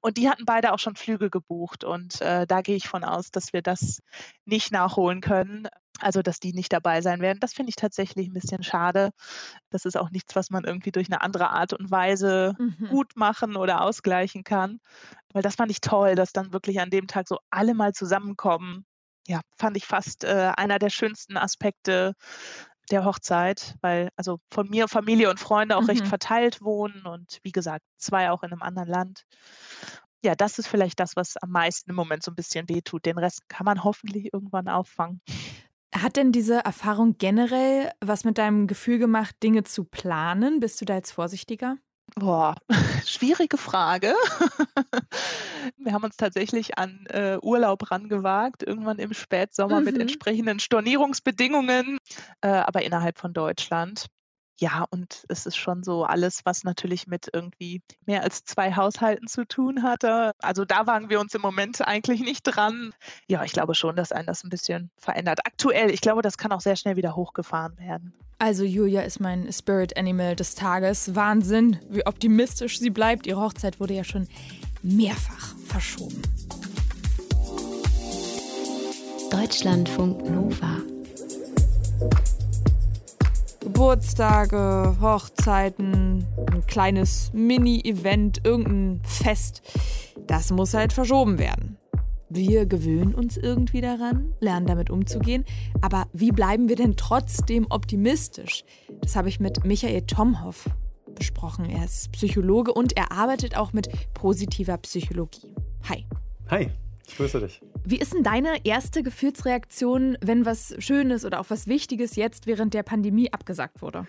Und 0.00 0.16
die 0.16 0.28
hatten 0.28 0.44
beide 0.44 0.72
auch 0.72 0.78
schon 0.78 0.96
Flüge 0.96 1.30
gebucht. 1.30 1.84
Und 1.84 2.20
äh, 2.20 2.46
da 2.46 2.60
gehe 2.62 2.76
ich 2.76 2.88
von 2.88 3.04
aus, 3.04 3.30
dass 3.30 3.52
wir 3.52 3.62
das 3.62 4.00
nicht 4.44 4.72
nachholen 4.72 5.20
können. 5.20 5.68
Also, 6.04 6.20
dass 6.20 6.38
die 6.38 6.52
nicht 6.52 6.70
dabei 6.70 7.00
sein 7.00 7.20
werden. 7.20 7.40
Das 7.40 7.54
finde 7.54 7.70
ich 7.70 7.76
tatsächlich 7.76 8.28
ein 8.28 8.34
bisschen 8.34 8.62
schade. 8.62 9.10
Das 9.70 9.86
ist 9.86 9.96
auch 9.96 10.10
nichts, 10.10 10.36
was 10.36 10.50
man 10.50 10.64
irgendwie 10.64 10.92
durch 10.92 11.08
eine 11.08 11.22
andere 11.22 11.48
Art 11.48 11.72
und 11.72 11.90
Weise 11.90 12.54
mhm. 12.58 12.88
gut 12.90 13.16
machen 13.16 13.56
oder 13.56 13.80
ausgleichen 13.80 14.44
kann. 14.44 14.80
Weil 15.32 15.40
das 15.42 15.54
fand 15.54 15.70
ich 15.70 15.80
toll, 15.80 16.14
dass 16.14 16.34
dann 16.34 16.52
wirklich 16.52 16.78
an 16.80 16.90
dem 16.90 17.06
Tag 17.06 17.26
so 17.26 17.38
alle 17.48 17.72
mal 17.72 17.94
zusammenkommen. 17.94 18.84
Ja, 19.26 19.40
fand 19.56 19.78
ich 19.78 19.86
fast 19.86 20.24
äh, 20.24 20.52
einer 20.54 20.78
der 20.78 20.90
schönsten 20.90 21.38
Aspekte 21.38 22.12
der 22.90 23.06
Hochzeit, 23.06 23.76
weil 23.80 24.10
also 24.16 24.40
von 24.50 24.68
mir 24.68 24.88
Familie 24.88 25.30
und 25.30 25.40
Freunde 25.40 25.78
auch 25.78 25.82
mhm. 25.82 25.88
recht 25.88 26.06
verteilt 26.06 26.60
wohnen 26.60 27.06
und 27.06 27.38
wie 27.42 27.52
gesagt, 27.52 27.86
zwei 27.96 28.30
auch 28.30 28.42
in 28.42 28.52
einem 28.52 28.60
anderen 28.60 28.90
Land. 28.90 29.24
Ja, 30.22 30.34
das 30.34 30.58
ist 30.58 30.68
vielleicht 30.68 31.00
das, 31.00 31.16
was 31.16 31.38
am 31.38 31.50
meisten 31.50 31.88
im 31.88 31.96
Moment 31.96 32.22
so 32.22 32.30
ein 32.30 32.34
bisschen 32.34 32.68
wehtut. 32.68 33.06
Den 33.06 33.16
Rest 33.16 33.48
kann 33.48 33.64
man 33.64 33.84
hoffentlich 33.84 34.34
irgendwann 34.34 34.68
auffangen. 34.68 35.22
Hat 35.96 36.16
denn 36.16 36.32
diese 36.32 36.64
Erfahrung 36.64 37.16
generell 37.18 37.90
was 38.00 38.24
mit 38.24 38.38
deinem 38.38 38.66
Gefühl 38.66 38.98
gemacht, 38.98 39.36
Dinge 39.42 39.62
zu 39.62 39.84
planen? 39.84 40.58
Bist 40.58 40.80
du 40.80 40.84
da 40.84 40.94
jetzt 40.96 41.12
vorsichtiger? 41.12 41.76
Boah, 42.16 42.56
schwierige 43.06 43.56
Frage. 43.56 44.14
Wir 45.78 45.92
haben 45.92 46.04
uns 46.04 46.16
tatsächlich 46.16 46.78
an 46.78 47.06
äh, 47.08 47.38
Urlaub 47.40 47.90
rangewagt, 47.90 48.62
irgendwann 48.62 48.98
im 48.98 49.14
Spätsommer 49.14 49.80
mhm. 49.80 49.84
mit 49.86 49.98
entsprechenden 49.98 50.58
Stornierungsbedingungen, 50.58 51.98
äh, 52.40 52.48
aber 52.48 52.82
innerhalb 52.82 53.18
von 53.18 53.32
Deutschland. 53.32 54.06
Ja, 54.58 54.86
und 54.90 55.24
es 55.28 55.46
ist 55.46 55.56
schon 55.56 55.82
so 55.82 56.04
alles, 56.04 56.40
was 56.44 56.62
natürlich 56.62 57.06
mit 57.06 57.28
irgendwie 57.32 57.82
mehr 58.06 58.22
als 58.22 58.44
zwei 58.44 58.74
Haushalten 58.74 59.26
zu 59.26 59.44
tun 59.44 59.82
hatte. 59.82 60.32
Also 60.40 60.64
da 60.64 60.86
wagen 60.86 61.10
wir 61.10 61.20
uns 61.20 61.34
im 61.34 61.42
Moment 61.42 61.86
eigentlich 61.86 62.20
nicht 62.20 62.42
dran. 62.42 62.92
Ja, 63.26 63.42
ich 63.42 63.52
glaube 63.52 63.74
schon, 63.74 63.96
dass 63.96 64.12
einen 64.12 64.26
das 64.26 64.44
ein 64.44 64.50
bisschen 64.50 64.90
verändert. 64.96 65.40
Aktuell, 65.44 65.90
ich 65.90 66.00
glaube, 66.00 66.22
das 66.22 66.38
kann 66.38 66.52
auch 66.52 66.60
sehr 66.60 66.76
schnell 66.76 66.96
wieder 66.96 67.16
hochgefahren 67.16 67.76
werden. 67.78 68.14
Also 68.38 68.64
Julia 68.64 69.02
ist 69.02 69.20
mein 69.20 69.52
Spirit 69.52 69.96
Animal 69.96 70.36
des 70.36 70.54
Tages. 70.54 71.14
Wahnsinn, 71.14 71.78
wie 71.88 72.06
optimistisch 72.06 72.78
sie 72.78 72.90
bleibt. 72.90 73.26
Ihre 73.26 73.40
Hochzeit 73.40 73.80
wurde 73.80 73.94
ja 73.94 74.04
schon 74.04 74.28
mehrfach 74.82 75.56
verschoben. 75.66 76.22
Deutschlandfunk 79.30 80.30
Nova. 80.30 80.78
Geburtstage, 83.74 84.96
Hochzeiten, 85.00 86.24
ein 86.52 86.64
kleines 86.68 87.32
Mini-Event, 87.34 88.42
irgendein 88.44 89.00
Fest. 89.04 89.62
Das 90.28 90.52
muss 90.52 90.74
halt 90.74 90.92
verschoben 90.92 91.40
werden. 91.40 91.76
Wir 92.28 92.66
gewöhnen 92.66 93.16
uns 93.16 93.36
irgendwie 93.36 93.80
daran, 93.80 94.32
lernen 94.38 94.66
damit 94.66 94.90
umzugehen. 94.90 95.44
Aber 95.80 96.06
wie 96.12 96.30
bleiben 96.30 96.68
wir 96.68 96.76
denn 96.76 96.96
trotzdem 96.96 97.66
optimistisch? 97.68 98.64
Das 99.00 99.16
habe 99.16 99.28
ich 99.28 99.40
mit 99.40 99.64
Michael 99.64 100.02
Tomhoff 100.02 100.70
besprochen. 101.16 101.68
Er 101.68 101.84
ist 101.84 102.12
Psychologe 102.12 102.72
und 102.72 102.96
er 102.96 103.10
arbeitet 103.10 103.56
auch 103.56 103.72
mit 103.72 103.88
positiver 104.14 104.78
Psychologie. 104.78 105.52
Hi. 105.88 106.06
Hi. 106.48 106.70
Ich 107.06 107.16
grüße 107.16 107.40
dich. 107.40 107.60
Wie 107.84 107.98
ist 107.98 108.14
denn 108.14 108.22
deine 108.22 108.64
erste 108.64 109.02
Gefühlsreaktion, 109.02 110.16
wenn 110.22 110.46
was 110.46 110.74
Schönes 110.78 111.24
oder 111.24 111.40
auch 111.40 111.46
was 111.48 111.66
Wichtiges 111.66 112.16
jetzt 112.16 112.46
während 112.46 112.74
der 112.74 112.82
Pandemie 112.82 113.32
abgesagt 113.32 113.82
wurde? 113.82 114.06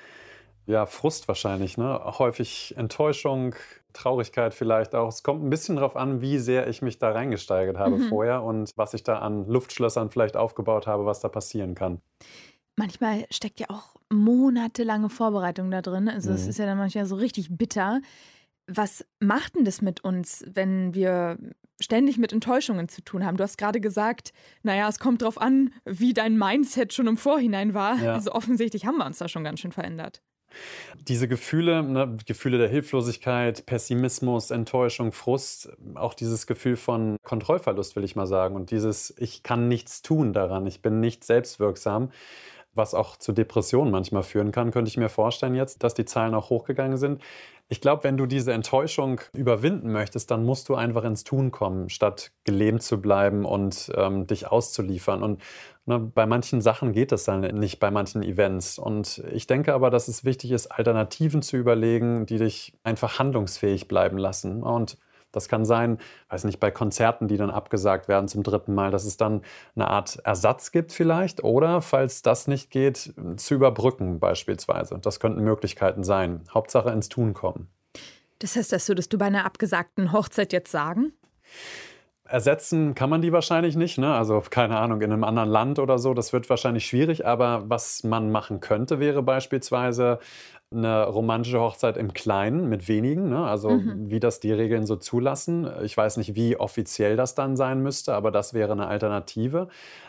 Ja, 0.68 0.88
Frust 0.88 1.28
wahrscheinlich, 1.28 1.78
ne? 1.78 2.02
Häufig 2.18 2.74
Enttäuschung, 2.76 3.54
Traurigkeit 3.94 4.54
vielleicht 4.54 4.96
auch. 4.96 5.10
Es 5.10 5.22
kommt 5.22 5.44
ein 5.44 5.50
bisschen 5.50 5.76
darauf 5.76 5.96
an, 5.96 6.22
wie 6.22 6.40
sehr 6.40 6.68
ich 6.68 6.82
mich 6.82 6.98
da 6.98 7.12
reingesteigert 7.12 7.78
habe 7.78 7.98
mhm. 7.98 8.10
vorher 8.10 8.44
und 8.44 8.72
was 8.76 8.94
ich 8.94 9.04
da 9.04 9.20
an 9.20 9.48
Luftschlössern 9.48 10.10
vielleicht 10.10 10.38
aufgebaut 10.38 10.88
habe, 10.88 11.06
was 11.06 11.20
da 11.20 11.30
passieren 11.30 11.76
kann. 11.76 12.02
Manchmal 12.78 13.26
steckt 13.30 13.60
ja 13.60 13.68
auch 13.70 13.96
monatelange 14.12 15.10
Vorbereitung 15.10 15.70
da 15.70 15.82
drin. 15.82 16.10
Also 16.10 16.32
es 16.32 16.44
mhm. 16.44 16.50
ist 16.50 16.60
ja 16.60 16.66
dann 16.66 16.78
manchmal 16.78 17.06
so 17.06 17.16
richtig 17.16 17.50
bitter. 17.52 18.02
Was 18.68 19.06
macht 19.20 19.56
denn 19.56 19.66
das 19.66 19.82
mit 19.82 20.04
uns, 20.04 20.44
wenn 20.48 20.96
wir 20.96 21.38
ständig 21.80 22.18
mit 22.18 22.34
Enttäuschungen 22.34 22.90
zu 22.90 23.02
tun 23.04 23.26
haben? 23.26 23.38
Du 23.38 23.44
hast 23.44 23.58
gerade 23.58 23.80
gesagt, 23.80 24.34
naja, 24.64 24.88
es 24.88 25.00
kommt 25.00 25.22
darauf 25.22 25.40
an, 25.40 25.74
wie 25.86 26.14
dein 26.14 26.38
Mindset 26.38 26.94
schon 26.94 27.08
im 27.08 27.18
Vorhinein 27.18 27.74
war. 27.74 27.98
Ja. 28.02 28.14
Also 28.14 28.32
offensichtlich 28.32 28.86
haben 28.86 28.98
wir 28.98 29.06
uns 29.06 29.18
da 29.18 29.28
schon 29.28 29.44
ganz 29.44 29.60
schön 29.60 29.72
verändert. 29.72 30.22
Diese 31.08 31.28
Gefühle, 31.28 31.84
ne, 31.84 32.18
Gefühle 32.26 32.58
der 32.58 32.70
Hilflosigkeit, 32.70 33.66
Pessimismus, 33.66 34.52
Enttäuschung, 34.52 35.12
Frust, 35.12 35.70
auch 35.96 36.14
dieses 36.14 36.48
Gefühl 36.48 36.78
von 36.78 37.18
Kontrollverlust, 37.24 37.96
will 37.96 38.04
ich 38.04 38.16
mal 38.16 38.28
sagen. 38.28 38.56
Und 38.56 38.72
dieses, 38.72 39.14
ich 39.18 39.44
kann 39.44 39.68
nichts 39.68 40.02
tun 40.02 40.34
daran, 40.34 40.66
ich 40.66 40.82
bin 40.82 41.00
nicht 41.00 41.24
selbstwirksam, 41.24 42.12
was 42.76 42.94
auch 42.94 43.18
zu 43.18 43.32
Depressionen 43.32 43.92
manchmal 43.92 44.24
führen 44.24 44.52
kann, 44.52 44.72
könnte 44.72 44.90
ich 44.90 44.98
mir 44.98 45.10
vorstellen 45.10 45.56
jetzt, 45.56 45.84
dass 45.84 45.94
die 45.94 46.06
Zahlen 46.06 46.34
auch 46.34 46.50
hochgegangen 46.50 46.98
sind. 46.98 47.22
Ich 47.68 47.82
glaube, 47.82 48.04
wenn 48.04 48.16
du 48.16 48.28
diese 48.28 48.54
Enttäuschung 48.54 49.22
überwinden 49.34 49.92
möchtest, 49.92 50.30
dann 50.30 50.46
musst 50.46 50.70
du 50.70 50.76
einfach 50.76 51.04
ins 51.04 51.24
Tun 51.24 51.50
kommen, 51.50 51.90
statt 51.90 52.32
gelähmt 52.44 52.84
zu 52.84 53.02
bleiben 53.02 53.44
und 53.44 53.92
ähm, 53.96 54.28
dich 54.28 54.48
auszuliefern. 54.48 55.24
Und 55.24 55.42
ne, 55.86 56.00
bei 56.00 56.28
manchen 56.28 56.62
Sachen 56.62 56.92
geht 56.92 57.12
das 57.12 57.24
dann 57.24 57.42
nicht, 57.42 57.80
bei 57.80 57.90
manchen 57.90 58.22
Events. 58.22 58.78
Und 58.78 59.24
ich 59.32 59.48
denke 59.48 59.74
aber, 59.74 59.90
dass 59.90 60.08
es 60.08 60.24
wichtig 60.24 60.52
ist, 60.52 60.68
Alternativen 60.68 61.42
zu 61.42 61.58
überlegen, 61.58 62.28
die 62.28 62.38
dich 62.38 62.74
einfach 62.84 63.18
handlungsfähig 63.18 63.88
bleiben 63.88 64.20
lassen. 64.20 64.62
Und 64.62 65.00
das 65.36 65.48
kann 65.48 65.66
sein, 65.66 66.00
weiß 66.30 66.44
nicht, 66.46 66.60
bei 66.60 66.72
Konzerten, 66.72 67.28
die 67.28 67.38
dann 67.38 67.50
abgesagt 67.50 68.08
werden 68.08 68.28
zum 68.28 68.44
dritten 68.44 68.74
Mal, 68.74 68.92
dass 68.92 69.06
es 69.06 69.18
dann 69.18 69.42
eine 69.76 69.88
Art 69.88 70.20
Ersatz 70.24 70.72
gibt 70.72 70.92
vielleicht 70.92 71.44
oder, 71.44 71.82
falls 71.82 72.22
das 72.22 72.48
nicht 72.48 72.72
geht, 72.72 73.14
zu 73.38 73.54
überbrücken 73.54 74.20
beispielsweise. 74.20 75.00
Das 75.00 75.20
könnten 75.20 75.44
Möglichkeiten 75.44 76.04
sein. 76.04 76.42
Hauptsache 76.54 76.90
ins 76.90 77.10
Tun 77.10 77.34
kommen. 77.34 77.68
Das 78.40 78.56
heißt, 78.56 78.72
das 78.72 78.88
würdest 78.88 79.14
du 79.14 79.18
bei 79.18 79.26
einer 79.26 79.46
abgesagten 79.46 80.12
Hochzeit 80.12 80.54
jetzt 80.54 80.72
sagen? 80.72 81.14
Ersetzen 82.28 82.96
kann 82.96 83.10
man 83.12 83.22
die 83.22 83.32
wahrscheinlich 83.32 83.76
nicht, 83.76 84.00
ne? 84.00 84.14
Also 84.14 84.42
keine 84.50 84.80
Ahnung, 84.80 85.02
in 85.02 85.12
einem 85.12 85.24
anderen 85.24 85.50
Land 85.50 85.78
oder 85.78 86.00
so, 86.00 86.16
das 86.16 86.34
wird 86.34 86.50
wahrscheinlich 86.50 86.88
schwierig, 86.88 87.26
aber 87.26 87.64
was 87.68 88.04
man 88.04 88.32
machen 88.32 88.60
könnte, 88.62 89.00
wäre 89.00 89.22
beispielsweise 89.22 90.20
eine 90.72 91.06
romantische 91.06 91.60
Hochzeit 91.60 91.98
im 91.98 92.14
Kleinen 92.14 92.68
mit 92.68 92.88
wenigen, 92.88 93.30
ne? 93.30 93.46
also 93.46 93.70
mhm. 93.70 94.10
wie 94.10 94.20
das 94.20 94.40
die 94.40 94.52
Regeln 94.52 94.86
so 94.86 94.96
zulassen. 94.96 95.70
Ich 95.84 95.96
weiß 95.96 96.18
nicht, 96.18 96.36
wie 96.36 96.58
offiziell 96.58 97.16
das 97.16 97.36
dann 97.36 97.56
sein 97.56 97.82
müsste, 97.82 98.14
aber 98.14 98.32
das 98.32 98.54
wäre 98.54 98.72
eine 98.72 98.88
Alternative. 98.88 99.68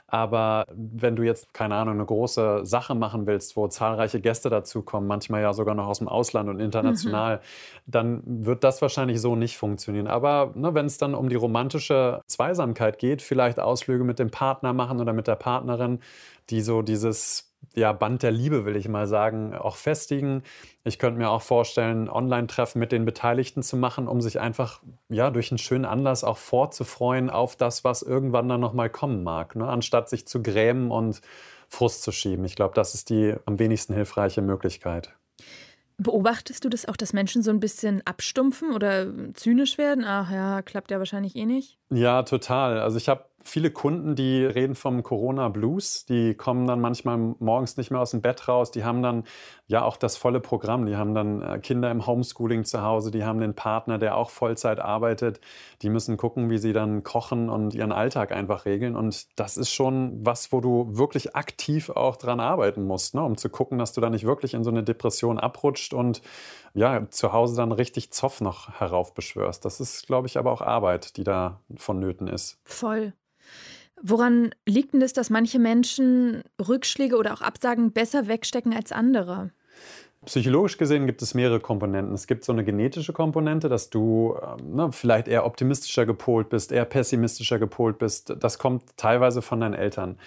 Aber 0.09 0.67
wenn 0.73 1.17
du 1.17 1.25
jetzt, 1.25 1.53
keine 1.53 1.75
Ahnung, 1.75 1.95
eine 1.95 2.07
große 2.07 2.61
Sache 2.65 2.95
machen 2.95 3.27
willst, 3.27 3.57
wo 3.57 3.67
zahlreiche 3.67 4.21
Gäste 4.21 4.51
dazukommen, 4.51 5.09
manchmal 5.09 5.43
ja 5.43 5.53
sogar 5.53 5.75
noch 5.75 5.89
aus 5.89 5.99
dem 5.99 6.09
Ausland 6.09 6.49
und 6.49 6.61
international, 6.61 7.37
mhm. 7.37 7.41
dann 7.87 8.23
wird 8.25 8.63
das 8.63 8.81
wahrscheinlich 8.83 9.21
so 9.21 9.35
nicht 9.35 9.57
funktionieren. 9.57 10.07
Aber 10.07 10.53
ne, 10.55 10.75
wenn 10.75 10.87
es 10.87 10.99
dann 10.99 11.15
um 11.15 11.29
die 11.29 11.35
romantische 11.35 12.23
Zweisamkeit 12.29 12.99
geht, 12.99 13.21
vielleicht 13.21 13.59
Ausflüge 13.59 14.05
mit 14.05 14.21
dem 14.21 14.31
Partner 14.31 14.73
machen 14.73 15.01
oder 15.01 15.13
mit 15.13 15.27
der 15.27 15.37
Partnerin, 15.37 15.99
die 16.51 16.61
so 16.61 16.83
dieses 16.83 17.53
ja, 17.75 17.93
Band 17.93 18.23
der 18.23 18.31
Liebe, 18.31 18.65
will 18.65 18.77
ich 18.77 18.89
mal 18.89 19.07
sagen, 19.07 19.55
auch 19.55 19.77
festigen. 19.77 20.43
Ich 20.85 20.99
könnte 20.99 21.19
mir 21.19 21.31
auch 21.31 21.43
vorstellen, 21.43 22.09
Online-Treffen 22.09 22.79
mit 22.79 22.91
den 22.91 23.05
Beteiligten 23.05 23.63
zu 23.63 23.77
machen, 23.77 24.09
um 24.09 24.21
sich 24.21 24.41
einfach 24.41 24.81
ja, 25.09 25.31
durch 25.31 25.51
einen 25.51 25.59
schönen 25.59 25.85
Anlass 25.85 26.25
auch 26.25 26.39
vorzufreuen 26.39 27.29
auf 27.29 27.55
das, 27.55 27.85
was 27.85 28.03
irgendwann 28.03 28.49
dann 28.49 28.61
nochmal 28.61 28.89
kommen 28.89 29.23
mag, 29.23 29.57
ne? 29.57 29.69
anstatt 29.69 30.09
sich 30.09 30.27
zu 30.27 30.43
grämen 30.43 30.91
und 30.91 31.21
Frust 31.69 32.03
zu 32.03 32.13
schieben. 32.13 32.45
Ich 32.45 32.57
glaube, 32.57 32.75
das 32.75 32.95
ist 32.95 33.11
die 33.11 33.35
am 33.45 33.59
wenigsten 33.59 33.93
hilfreiche 33.93 34.41
Möglichkeit. 34.41 35.13
Beobachtest 35.99 36.65
du 36.65 36.69
das 36.69 36.87
auch, 36.87 36.97
dass 36.97 37.15
Menschen 37.15 37.43
so 37.43 37.51
ein 37.51 37.61
bisschen 37.61 38.03
abstumpfen 38.07 38.73
oder 38.73 39.07
zynisch 39.35 39.79
werden? 39.79 40.05
Ach 40.05 40.31
ja, 40.31 40.61
klappt 40.63 40.91
ja 40.91 40.99
wahrscheinlich 40.99 41.37
eh 41.37 41.47
nicht. 41.47 41.79
Ja, 41.91 42.23
total. 42.23 42.81
Also 42.81 42.99
ich 42.99 43.09
habe 43.09 43.25
viele 43.47 43.71
Kunden, 43.71 44.15
die 44.15 44.45
reden 44.45 44.75
vom 44.75 45.03
Corona 45.03 45.49
Blues. 45.49 46.05
Die 46.07 46.35
kommen 46.35 46.67
dann 46.67 46.81
manchmal 46.81 47.17
morgens 47.39 47.77
nicht 47.77 47.91
mehr 47.91 48.01
aus 48.01 48.11
dem 48.11 48.21
Bett 48.21 48.49
raus. 48.49 48.71
Die 48.71 48.85
haben 48.85 49.03
dann 49.03 49.25
ja 49.67 49.85
auch 49.85 49.97
das 49.97 50.17
volle 50.17 50.41
Programm. 50.41 50.87
Die 50.87 50.97
haben 50.97 51.15
dann 51.15 51.43
äh, 51.43 51.59
Kinder 51.59 51.91
im 51.91 52.07
Homeschooling 52.07 52.65
zu 52.65 52.83
Hause. 52.83 53.11
Die 53.11 53.25
haben 53.25 53.41
den 53.41 53.55
Partner, 53.55 53.99
der 53.99 54.17
auch 54.17 54.31
Vollzeit 54.31 54.81
arbeitet. 54.81 55.41
Die 55.83 55.91
müssen 55.91 56.17
gucken, 56.17 56.51
wie 56.51 56.59
sie 56.59 56.73
dann 56.73 57.03
kochen 57.03 57.49
und 57.49 57.75
ihren 57.75 57.93
Alltag 57.93 58.33
einfach 58.33 58.65
regeln. 58.65 58.97
Und 58.97 59.27
das 59.39 59.57
ist 59.57 59.73
schon 59.73 60.25
was, 60.25 60.53
wo 60.53 60.61
du 60.61 60.97
wirklich 60.97 61.35
aktiv 61.37 61.91
auch 61.91 62.17
dran 62.17 62.41
arbeiten 62.41 62.85
musst, 62.85 63.15
ne? 63.15 63.23
um 63.23 63.37
zu 63.37 63.49
gucken, 63.49 63.79
dass 63.79 63.93
du 63.93 64.01
da 64.01 64.11
nicht 64.11 64.27
wirklich 64.27 64.55
in 64.55 64.65
so 64.65 64.71
eine 64.71 64.83
Depression 64.83 65.39
abrutscht 65.39 65.95
und 65.95 66.23
ja, 66.75 67.09
zu 67.09 67.33
Hause 67.33 67.57
dann 67.57 67.73
richtig 67.73 68.13
Zoff 68.13 68.41
noch 68.41 68.81
heraufbeschwörst. 68.81 69.65
Das 69.65 69.81
ist, 69.81 70.07
glaube 70.07 70.27
ich, 70.27 70.37
aber 70.37 70.53
auch 70.53 70.61
Arbeit, 70.61 71.17
die 71.17 71.25
da 71.25 71.61
vonnöten 71.77 72.29
ist. 72.29 72.59
Voll. 72.65 73.15
Woran 74.03 74.55
liegt 74.67 74.93
denn 74.93 75.01
das, 75.01 75.13
dass 75.13 75.31
manche 75.31 75.59
Menschen 75.59 76.43
Rückschläge 76.61 77.17
oder 77.17 77.33
auch 77.33 77.41
Absagen 77.41 77.93
besser 77.93 78.29
wegstecken 78.29 78.75
als 78.75 78.93
andere? 78.93 79.51
Psychologisch 80.27 80.77
gesehen 80.77 81.07
gibt 81.07 81.23
es 81.23 81.35
mehrere 81.35 81.61
Komponenten. 81.61 82.13
Es 82.13 82.27
gibt 82.27 82.45
so 82.45 82.53
eine 82.53 82.65
genetische 82.65 83.13
Komponente, 83.13 83.69
dass 83.69 83.91
du 83.91 84.37
ähm, 84.43 84.75
ne, 84.75 84.93
vielleicht 84.93 85.29
eher 85.29 85.47
optimistischer 85.47 86.05
gepolt 86.05 86.49
bist, 86.49 86.73
eher 86.73 86.85
pessimistischer 86.85 87.61
gepolt 87.61 87.99
bist. 87.99 88.35
Das 88.41 88.59
kommt 88.59 88.97
teilweise 88.97 89.41
von 89.41 89.61
deinen 89.61 89.75
Eltern. 89.75 90.19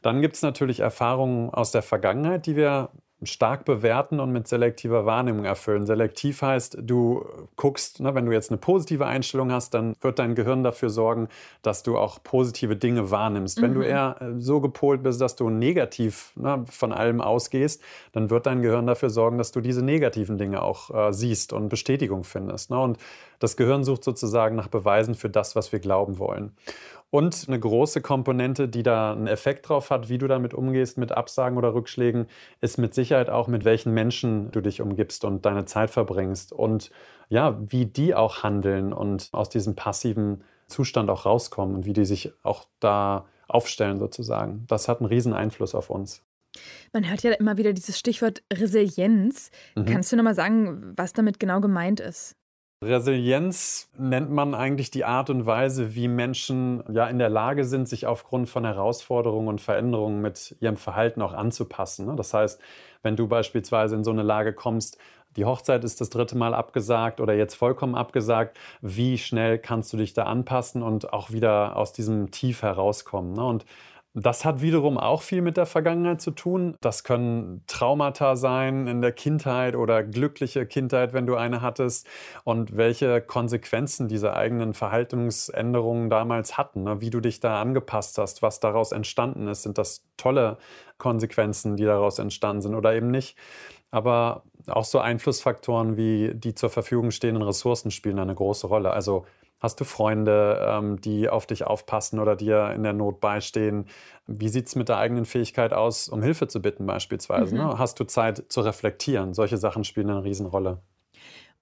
Dann 0.00 0.22
gibt 0.22 0.36
es 0.36 0.42
natürlich 0.42 0.80
Erfahrungen 0.80 1.50
aus 1.50 1.72
der 1.72 1.82
Vergangenheit, 1.82 2.46
die 2.46 2.54
wir 2.54 2.90
stark 3.24 3.64
bewerten 3.64 4.20
und 4.20 4.30
mit 4.32 4.46
selektiver 4.46 5.04
Wahrnehmung 5.04 5.44
erfüllen. 5.44 5.86
Selektiv 5.86 6.42
heißt, 6.42 6.78
du 6.80 7.26
guckst, 7.56 8.00
ne, 8.00 8.14
wenn 8.14 8.26
du 8.26 8.32
jetzt 8.32 8.50
eine 8.50 8.58
positive 8.58 9.06
Einstellung 9.06 9.50
hast, 9.50 9.74
dann 9.74 9.96
wird 10.00 10.20
dein 10.20 10.36
Gehirn 10.36 10.62
dafür 10.62 10.88
sorgen, 10.88 11.28
dass 11.62 11.82
du 11.82 11.98
auch 11.98 12.22
positive 12.22 12.76
Dinge 12.76 13.10
wahrnimmst. 13.10 13.58
Mhm. 13.58 13.62
Wenn 13.62 13.74
du 13.74 13.80
mhm. 13.80 13.86
eher 13.86 14.16
äh, 14.20 14.40
so 14.40 14.60
gepolt 14.60 15.02
bist, 15.02 15.20
dass 15.20 15.34
du 15.34 15.50
negativ 15.50 16.32
ne, 16.36 16.64
von 16.70 16.92
allem 16.92 17.20
ausgehst, 17.20 17.82
dann 18.12 18.30
wird 18.30 18.46
dein 18.46 18.62
Gehirn 18.62 18.86
dafür 18.86 19.10
sorgen, 19.10 19.38
dass 19.38 19.50
du 19.50 19.60
diese 19.60 19.82
negativen 19.82 20.38
Dinge 20.38 20.62
auch 20.62 20.94
äh, 20.94 21.12
siehst 21.12 21.52
und 21.52 21.68
Bestätigung 21.68 22.22
findest. 22.22 22.70
Ne? 22.70 22.78
Und 22.78 22.98
das 23.40 23.56
Gehirn 23.56 23.82
sucht 23.84 24.04
sozusagen 24.04 24.54
nach 24.54 24.68
Beweisen 24.68 25.14
für 25.14 25.30
das, 25.30 25.56
was 25.56 25.72
wir 25.72 25.80
glauben 25.80 26.18
wollen. 26.18 26.52
Und 27.10 27.46
eine 27.48 27.58
große 27.58 28.02
Komponente, 28.02 28.68
die 28.68 28.82
da 28.82 29.12
einen 29.12 29.26
Effekt 29.26 29.68
drauf 29.68 29.90
hat, 29.90 30.10
wie 30.10 30.18
du 30.18 30.28
damit 30.28 30.52
umgehst 30.52 30.98
mit 30.98 31.10
Absagen 31.12 31.56
oder 31.56 31.72
Rückschlägen, 31.72 32.26
ist 32.60 32.76
mit 32.76 32.94
Sicherheit 32.94 33.30
auch, 33.30 33.48
mit 33.48 33.64
welchen 33.64 33.94
Menschen 33.94 34.50
du 34.50 34.60
dich 34.60 34.82
umgibst 34.82 35.24
und 35.24 35.46
deine 35.46 35.64
Zeit 35.64 35.90
verbringst 35.90 36.52
und 36.52 36.90
ja, 37.30 37.58
wie 37.60 37.86
die 37.86 38.14
auch 38.14 38.42
handeln 38.42 38.92
und 38.92 39.30
aus 39.32 39.48
diesem 39.48 39.74
passiven 39.74 40.44
Zustand 40.66 41.08
auch 41.08 41.24
rauskommen 41.24 41.76
und 41.76 41.86
wie 41.86 41.94
die 41.94 42.04
sich 42.04 42.32
auch 42.42 42.66
da 42.78 43.24
aufstellen 43.48 43.98
sozusagen. 43.98 44.64
Das 44.68 44.88
hat 44.88 45.00
einen 45.00 45.08
riesen 45.08 45.32
Einfluss 45.32 45.74
auf 45.74 45.88
uns. 45.88 46.22
Man 46.92 47.08
hört 47.08 47.22
ja 47.22 47.32
immer 47.32 47.56
wieder 47.56 47.72
dieses 47.72 47.98
Stichwort 47.98 48.42
Resilienz. 48.52 49.50
Mhm. 49.74 49.86
Kannst 49.86 50.12
du 50.12 50.16
noch 50.16 50.24
mal 50.24 50.34
sagen, 50.34 50.92
was 50.96 51.12
damit 51.12 51.40
genau 51.40 51.60
gemeint 51.60 52.00
ist? 52.00 52.37
Resilienz 52.82 53.90
nennt 53.98 54.30
man 54.30 54.54
eigentlich 54.54 54.92
die 54.92 55.04
Art 55.04 55.30
und 55.30 55.46
Weise, 55.46 55.96
wie 55.96 56.06
Menschen 56.06 56.84
ja 56.92 57.08
in 57.08 57.18
der 57.18 57.28
Lage 57.28 57.64
sind, 57.64 57.88
sich 57.88 58.06
aufgrund 58.06 58.48
von 58.48 58.64
Herausforderungen 58.64 59.48
und 59.48 59.60
Veränderungen 59.60 60.22
mit 60.22 60.56
ihrem 60.60 60.76
Verhalten 60.76 61.20
auch 61.20 61.32
anzupassen. 61.32 62.06
Ne? 62.06 62.14
Das 62.14 62.32
heißt, 62.34 62.60
wenn 63.02 63.16
du 63.16 63.26
beispielsweise 63.26 63.96
in 63.96 64.04
so 64.04 64.12
eine 64.12 64.22
Lage 64.22 64.52
kommst, 64.52 64.96
die 65.36 65.44
Hochzeit 65.44 65.82
ist 65.82 66.00
das 66.00 66.10
dritte 66.10 66.36
Mal 66.36 66.54
abgesagt 66.54 67.20
oder 67.20 67.34
jetzt 67.34 67.54
vollkommen 67.54 67.96
abgesagt, 67.96 68.56
wie 68.80 69.18
schnell 69.18 69.58
kannst 69.58 69.92
du 69.92 69.96
dich 69.96 70.14
da 70.14 70.24
anpassen 70.24 70.82
und 70.82 71.12
auch 71.12 71.32
wieder 71.32 71.76
aus 71.76 71.92
diesem 71.92 72.30
Tief 72.30 72.62
herauskommen? 72.62 73.32
Ne? 73.32 73.44
Und 73.44 73.64
das 74.14 74.44
hat 74.44 74.62
wiederum 74.62 74.98
auch 74.98 75.22
viel 75.22 75.42
mit 75.42 75.56
der 75.56 75.66
Vergangenheit 75.66 76.20
zu 76.20 76.30
tun. 76.30 76.76
Das 76.80 77.04
können 77.04 77.62
Traumata 77.66 78.36
sein 78.36 78.86
in 78.86 79.00
der 79.00 79.12
Kindheit 79.12 79.76
oder 79.76 80.02
glückliche 80.02 80.66
Kindheit, 80.66 81.12
wenn 81.12 81.26
du 81.26 81.36
eine 81.36 81.60
hattest 81.60 82.06
und 82.44 82.76
welche 82.76 83.20
Konsequenzen 83.20 84.08
diese 84.08 84.34
eigenen 84.34 84.74
Verhaltensänderungen 84.74 86.10
damals 86.10 86.56
hatten, 86.56 86.84
ne? 86.84 87.00
wie 87.00 87.10
du 87.10 87.20
dich 87.20 87.40
da 87.40 87.60
angepasst 87.60 88.18
hast, 88.18 88.42
was 88.42 88.60
daraus 88.60 88.92
entstanden 88.92 89.46
ist. 89.46 89.62
Sind 89.62 89.78
das 89.78 90.04
tolle 90.16 90.58
Konsequenzen, 90.96 91.76
die 91.76 91.84
daraus 91.84 92.18
entstanden 92.18 92.62
sind 92.62 92.74
oder 92.74 92.94
eben 92.94 93.10
nicht? 93.10 93.36
Aber 93.90 94.42
auch 94.66 94.84
so 94.84 94.98
Einflussfaktoren 94.98 95.96
wie 95.96 96.32
die 96.34 96.54
zur 96.54 96.70
Verfügung 96.70 97.10
stehenden 97.10 97.42
Ressourcen 97.42 97.90
spielen 97.90 98.18
eine 98.18 98.34
große 98.34 98.66
Rolle. 98.66 98.90
Also 98.90 99.24
Hast 99.60 99.80
du 99.80 99.84
Freunde, 99.84 100.64
ähm, 100.68 101.00
die 101.00 101.28
auf 101.28 101.46
dich 101.46 101.66
aufpassen 101.66 102.20
oder 102.20 102.36
dir 102.36 102.70
in 102.70 102.84
der 102.84 102.92
Not 102.92 103.20
beistehen? 103.20 103.86
Wie 104.26 104.48
sieht 104.48 104.68
es 104.68 104.76
mit 104.76 104.88
der 104.88 104.98
eigenen 104.98 105.24
Fähigkeit 105.24 105.72
aus, 105.72 106.08
um 106.08 106.22
Hilfe 106.22 106.46
zu 106.46 106.62
bitten 106.62 106.86
beispielsweise? 106.86 107.54
Mhm. 107.54 107.60
Ne? 107.62 107.78
Hast 107.78 107.98
du 107.98 108.04
Zeit 108.04 108.44
zu 108.48 108.60
reflektieren? 108.60 109.34
Solche 109.34 109.56
Sachen 109.56 109.82
spielen 109.82 110.10
eine 110.10 110.22
Riesenrolle. 110.22 110.80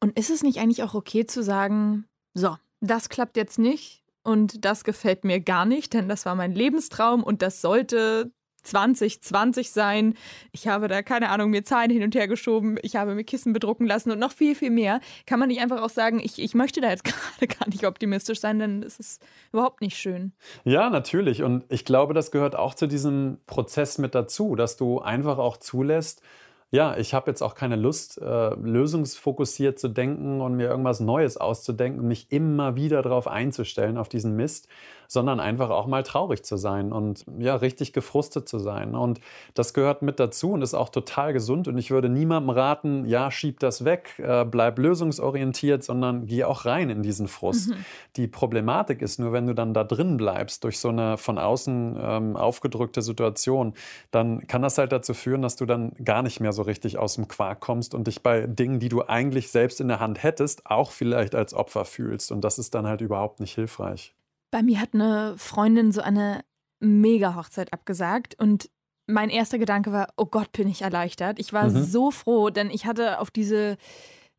Und 0.01 0.19
ist 0.19 0.31
es 0.31 0.43
nicht 0.43 0.59
eigentlich 0.59 0.83
auch 0.83 0.95
okay 0.95 1.25
zu 1.25 1.43
sagen, 1.43 2.05
so, 2.35 2.57
das 2.81 3.09
klappt 3.09 3.39
jetzt 3.39 3.59
nicht 3.59 4.03
und 4.23 4.65
das 4.67 4.85
gefällt 4.85 5.25
mir 5.25 5.41
gar 5.41 5.65
nicht, 5.65 5.95
denn 5.95 6.09
das 6.09 6.27
war 6.27 6.35
mein 6.35 6.53
Lebenstraum 6.53 7.25
und 7.25 7.41
das 7.41 7.63
sollte 7.63 8.31
2020 8.67 9.71
sein. 9.71 10.15
Ich 10.53 10.69
habe 10.69 10.89
da, 10.89 11.03
keine 11.03 11.31
Ahnung, 11.31 11.51
mir 11.51 11.65
Zahlen 11.65 11.91
hin 11.91 12.03
und 12.03 12.15
her 12.15 12.29
geschoben. 12.29 12.79
Ich 12.83 12.97
habe 12.97 13.15
mir 13.15 13.25
Kissen 13.25 13.53
bedrucken 13.53 13.87
lassen 13.87 14.11
und 14.11 14.19
noch 14.19 14.33
viel, 14.33 14.55
viel 14.55 14.71
mehr. 14.71 15.01
Kann 15.27 15.39
man 15.39 15.49
nicht 15.49 15.61
einfach 15.61 15.83
auch 15.83 15.91
sagen, 15.91 16.21
ich, 16.21 16.39
ich 16.39 16.55
möchte 16.55 16.81
da 16.81 16.91
jetzt 16.91 17.05
gerade 17.05 17.47
gar 17.47 17.69
nicht 17.69 17.87
optimistisch 17.87 18.41
sein, 18.41 18.59
denn 18.59 18.83
es 18.83 18.99
ist 18.99 19.23
überhaupt 19.53 19.81
nicht 19.81 19.97
schön. 19.97 20.33
Ja, 20.65 20.91
natürlich. 20.91 21.43
Und 21.43 21.65
ich 21.69 21.85
glaube, 21.85 22.15
das 22.15 22.31
gehört 22.31 22.57
auch 22.57 22.75
zu 22.75 22.87
diesem 22.87 23.39
Prozess 23.47 23.99
mit 23.99 24.15
dazu, 24.15 24.57
dass 24.57 24.77
du 24.77 25.01
einfach 25.01 25.39
auch 25.39 25.57
zulässt, 25.57 26.23
ja, 26.71 26.97
ich 26.97 27.15
habe 27.15 27.31
jetzt 27.31 27.43
auch 27.43 27.55
keine 27.55 27.77
Lust, 27.77 28.21
äh, 28.21 28.55
lösungsfokussiert 28.55 29.79
zu 29.79 29.89
denken 29.89 30.41
und 30.41 30.57
mir 30.57 30.69
irgendwas 30.69 31.01
Neues 31.01 31.37
auszudenken 31.37 32.01
und 32.01 32.09
mich 32.09 32.33
immer 32.33 32.75
wieder 32.75 33.03
darauf 33.03 33.29
einzustellen, 33.29 33.97
auf 33.97 34.09
diesen 34.09 34.35
Mist, 34.35 34.69
sondern 35.09 35.41
einfach 35.41 35.71
auch 35.71 35.87
mal 35.87 36.03
traurig 36.03 36.45
zu 36.45 36.57
sein 36.57 36.93
und 36.93 37.25
ja, 37.39 37.57
richtig 37.57 37.93
gefrustet 37.93 38.49
zu 38.49 38.59
sein. 38.59 38.95
Und 38.95 39.21
das 39.55 39.75
gehört 39.75 40.03
mit 40.03 40.19
dazu 40.19 40.53
und 40.53 40.63
ist 40.63 40.75
auch 40.75 40.89
total 40.89 41.33
gesund. 41.33 41.69
Und 41.69 41.79
ich 41.79 41.91
würde 41.91 42.09
niemandem 42.09 42.51
raten, 42.51 43.05
ja, 43.05 43.31
schieb 43.31 43.61
das 43.61 43.85
weg, 43.85 44.19
äh, 44.19 44.45
bleib 44.45 44.79
lösungsorientiert, 44.79 45.85
sondern 45.85 46.27
geh 46.27 46.45
auch 46.45 46.65
rein 46.65 46.91
in 46.91 47.03
diesen 47.03 47.29
Frust. 47.29 47.71
Mhm. 47.71 47.85
Die 48.17 48.27
Problematik 48.27 49.03
ist 49.03 49.19
nur, 49.19 49.33
wenn 49.33 49.47
du 49.47 49.55
dann 49.55 49.75
da 49.75 49.85
drin 49.85 50.17
bleibst, 50.17 50.65
durch 50.65 50.79
so 50.79 50.89
eine 50.89 51.17
von 51.19 51.39
außen 51.39 51.97
ähm, 52.01 52.37
aufgedrückte 52.37 53.03
Situation, 53.03 53.75
dann 54.11 54.47
kann 54.47 54.63
das 54.63 54.79
halt 54.79 54.93
dazu 54.93 55.15
führen, 55.15 55.43
dass 55.43 55.57
du 55.57 55.67
dann 55.67 55.93
gar 56.05 56.23
nicht 56.23 56.41
mehr 56.41 56.53
so 56.57 56.63
richtig 56.63 56.99
aus 56.99 57.15
dem 57.15 57.29
Quark 57.29 57.61
kommst 57.61 57.95
und 57.95 58.09
dich 58.09 58.23
bei 58.23 58.47
Dingen, 58.47 58.81
die 58.81 58.89
du 58.89 59.07
eigentlich 59.07 59.51
selbst 59.51 59.81
in 59.81 59.87
der 59.87 60.01
Hand 60.01 60.23
hättest, 60.23 60.67
auch 60.67 60.91
vielleicht 60.91 61.37
als 61.37 61.55
Opfer 61.55 61.85
fühlst. 61.85 62.33
Und 62.33 62.41
das 62.41 62.59
ist 62.59 62.75
dann 62.75 62.87
halt 62.87 63.01
überhaupt 63.01 63.39
nicht 63.39 63.55
hilfreich. 63.55 64.17
Bei 64.51 64.63
mir 64.63 64.81
hat 64.81 64.95
eine 64.95 65.35
Freundin 65.37 65.93
so 65.93 66.01
eine 66.01 66.43
Mega-Hochzeit 66.81 67.73
abgesagt 67.73 68.35
und 68.41 68.69
mein 69.07 69.31
erster 69.31 69.59
Gedanke 69.59 69.93
war, 69.93 70.09
oh 70.17 70.27
Gott, 70.27 70.51
bin 70.53 70.69
ich 70.69 70.83
erleichtert. 70.83 71.39
Ich 71.39 71.53
war 71.53 71.69
mhm. 71.69 71.85
so 71.85 72.11
froh, 72.11 72.51
denn 72.51 72.71
ich 72.71 72.87
hatte 72.87 73.21
auf 73.21 73.31
diese 73.31 73.77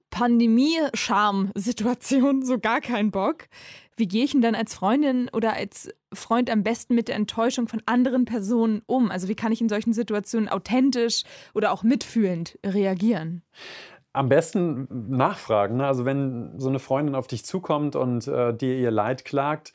Pandemie-Charme-Situation 0.10 2.46
so 2.46 2.60
gar 2.60 2.82
keinen 2.82 3.12
Bock. 3.12 3.46
Wie 3.98 4.08
gehe 4.08 4.24
ich 4.24 4.32
denn 4.32 4.42
dann 4.42 4.56
als 4.56 4.76
Freundin 4.76 5.30
oder 5.34 5.54
als 5.54 5.90
Freund 6.14 6.50
am 6.50 6.64
besten 6.64 6.96
mit 6.96 7.08
der 7.08 7.16
Enttäuschung 7.16 7.68
von 7.68 7.82
anderen 7.86 8.26
Personen 8.26 8.82
um? 8.86 9.10
Also 9.10 9.28
wie 9.28 9.36
kann 9.36 9.52
ich 9.52 9.60
in 9.60 9.70
solchen 9.70 9.94
Situationen 9.94 10.50
authentisch 10.50 11.24
oder 11.54 11.72
auch 11.72 11.84
mitfühlend 11.84 12.60
reagieren? 12.64 13.42
Am 14.18 14.30
besten 14.30 14.88
nachfragen. 15.10 15.78
Ne? 15.78 15.88
Also 15.88 16.06
wenn 16.06 16.60
so 16.60 16.70
eine 16.70 16.80
Freundin 16.80 17.16
auf 17.16 17.28
dich 17.28 17.46
zukommt 17.46 17.96
und 17.96 18.28
äh, 18.28 18.54
dir 18.54 18.76
ihr 18.76 18.92
Leid 18.92 19.26
klagt, 19.26 19.74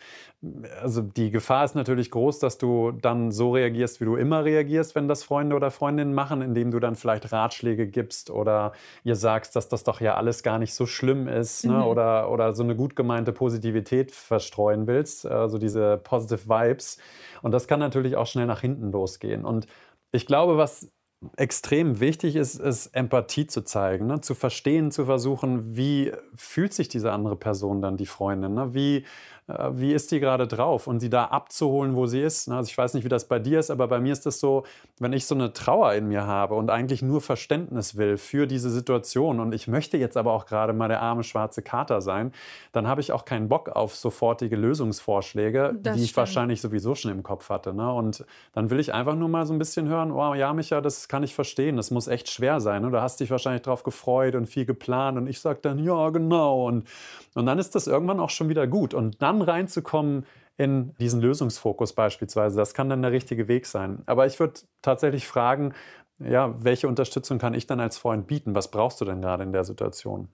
also 0.80 1.02
die 1.02 1.30
Gefahr 1.30 1.64
ist 1.64 1.76
natürlich 1.76 2.10
groß, 2.10 2.40
dass 2.40 2.58
du 2.58 2.90
dann 2.90 3.30
so 3.30 3.52
reagierst, 3.52 4.00
wie 4.00 4.06
du 4.06 4.16
immer 4.16 4.44
reagierst, 4.44 4.96
wenn 4.96 5.06
das 5.06 5.22
Freunde 5.22 5.54
oder 5.54 5.70
Freundinnen 5.70 6.14
machen, 6.14 6.42
indem 6.42 6.72
du 6.72 6.80
dann 6.80 6.96
vielleicht 6.96 7.30
Ratschläge 7.30 7.86
gibst 7.86 8.28
oder 8.28 8.72
ihr 9.04 9.14
sagst, 9.14 9.54
dass 9.54 9.68
das 9.68 9.84
doch 9.84 10.00
ja 10.00 10.14
alles 10.16 10.42
gar 10.42 10.58
nicht 10.58 10.74
so 10.74 10.84
schlimm 10.86 11.28
ist 11.28 11.64
ne? 11.64 11.74
mhm. 11.74 11.84
oder, 11.84 12.30
oder 12.30 12.54
so 12.54 12.64
eine 12.64 12.74
gut 12.74 12.96
gemeinte 12.96 13.32
Positivität 13.32 14.10
verstreuen 14.10 14.88
willst, 14.88 15.26
also 15.26 15.58
diese 15.58 15.98
Positive 15.98 16.48
Vibes. 16.48 16.98
Und 17.42 17.52
das 17.52 17.68
kann 17.68 17.78
natürlich 17.78 18.16
auch 18.16 18.26
schnell 18.26 18.46
nach 18.46 18.60
hinten 18.60 18.90
losgehen. 18.90 19.44
Und 19.44 19.66
ich 20.10 20.26
glaube, 20.26 20.56
was 20.56 20.90
extrem 21.36 22.00
wichtig 22.00 22.36
ist, 22.36 22.56
ist 22.56 22.88
Empathie 22.94 23.46
zu 23.46 23.62
zeigen, 23.62 24.06
ne? 24.06 24.20
zu 24.20 24.34
verstehen, 24.34 24.90
zu 24.90 25.04
versuchen, 25.04 25.76
wie 25.76 26.12
fühlt 26.34 26.74
sich 26.74 26.88
diese 26.88 27.12
andere 27.12 27.36
Person 27.36 27.80
dann, 27.80 27.96
die 27.96 28.06
Freundin, 28.06 28.54
ne? 28.54 28.74
wie 28.74 29.04
äh, 29.48 29.70
wie 29.72 29.92
ist 29.92 30.12
die 30.12 30.20
gerade 30.20 30.46
drauf 30.46 30.86
und 30.86 31.00
sie 31.00 31.10
da 31.10 31.24
abzuholen, 31.24 31.96
wo 31.96 32.06
sie 32.06 32.20
ist. 32.20 32.48
Also 32.48 32.68
ich 32.68 32.78
weiß 32.78 32.94
nicht, 32.94 33.04
wie 33.04 33.08
das 33.08 33.26
bei 33.26 33.38
dir 33.38 33.58
ist, 33.58 33.70
aber 33.70 33.88
bei 33.88 33.98
mir 33.98 34.12
ist 34.12 34.26
es 34.26 34.38
so, 34.38 34.64
wenn 34.98 35.12
ich 35.12 35.26
so 35.26 35.34
eine 35.34 35.52
Trauer 35.52 35.94
in 35.94 36.08
mir 36.08 36.26
habe 36.26 36.54
und 36.54 36.70
eigentlich 36.70 37.02
nur 37.02 37.20
Verständnis 37.20 37.96
will 37.96 38.18
für 38.18 38.46
diese 38.46 38.70
Situation 38.70 39.40
und 39.40 39.52
ich 39.52 39.66
möchte 39.66 39.96
jetzt 39.96 40.16
aber 40.16 40.32
auch 40.32 40.46
gerade 40.46 40.72
mal 40.72 40.88
der 40.88 41.02
arme 41.02 41.24
schwarze 41.24 41.62
Kater 41.62 42.00
sein, 42.00 42.32
dann 42.72 42.86
habe 42.86 43.00
ich 43.00 43.10
auch 43.10 43.24
keinen 43.24 43.48
Bock 43.48 43.68
auf 43.68 43.96
sofortige 43.96 44.56
Lösungsvorschläge, 44.56 45.74
das 45.82 45.96
die 45.96 46.04
ich 46.04 46.16
wahrscheinlich 46.16 46.60
sowieso 46.60 46.94
schon 46.94 47.10
im 47.10 47.22
Kopf 47.22 47.50
hatte. 47.50 47.74
Ne? 47.74 47.92
Und 47.92 48.24
dann 48.52 48.70
will 48.70 48.78
ich 48.78 48.94
einfach 48.94 49.16
nur 49.16 49.28
mal 49.28 49.44
so 49.46 49.52
ein 49.52 49.58
bisschen 49.58 49.88
hören, 49.88 50.12
oh 50.12 50.34
ja, 50.34 50.52
Micha, 50.52 50.80
das 50.80 51.08
kann 51.08 51.22
ich 51.22 51.34
verstehen, 51.34 51.76
das 51.76 51.90
muss 51.90 52.06
echt 52.06 52.30
schwer 52.30 52.60
sein. 52.60 52.82
Ne? 52.82 52.90
Du 52.90 53.00
hast 53.00 53.18
dich 53.20 53.30
wahrscheinlich 53.30 53.62
darauf 53.62 53.82
gefreut 53.82 54.34
und 54.34 54.46
viel 54.46 54.64
geplant 54.64 55.18
und 55.18 55.26
ich 55.26 55.40
sage 55.40 55.58
dann, 55.62 55.78
ja, 55.78 56.10
genau. 56.10 56.68
Und, 56.68 56.86
und 57.34 57.46
dann 57.46 57.58
ist 57.58 57.74
das 57.74 57.86
irgendwann 57.86 58.20
auch 58.20 58.30
schon 58.30 58.48
wieder 58.48 58.66
gut. 58.66 58.94
Und 58.94 59.20
dann 59.20 59.31
reinzukommen 59.40 60.26
in 60.58 60.94
diesen 60.96 61.20
Lösungsfokus 61.20 61.94
beispielsweise. 61.94 62.56
Das 62.56 62.74
kann 62.74 62.90
dann 62.90 63.02
der 63.02 63.12
richtige 63.12 63.48
Weg 63.48 63.66
sein. 63.66 64.02
Aber 64.06 64.26
ich 64.26 64.38
würde 64.38 64.60
tatsächlich 64.82 65.26
fragen, 65.26 65.72
ja, 66.18 66.54
welche 66.62 66.88
Unterstützung 66.88 67.38
kann 67.38 67.54
ich 67.54 67.66
dann 67.66 67.80
als 67.80 67.98
Freund 67.98 68.26
bieten? 68.26 68.54
Was 68.54 68.70
brauchst 68.70 69.00
du 69.00 69.04
denn 69.04 69.22
gerade 69.22 69.42
in 69.42 69.52
der 69.52 69.64
Situation? 69.64 70.28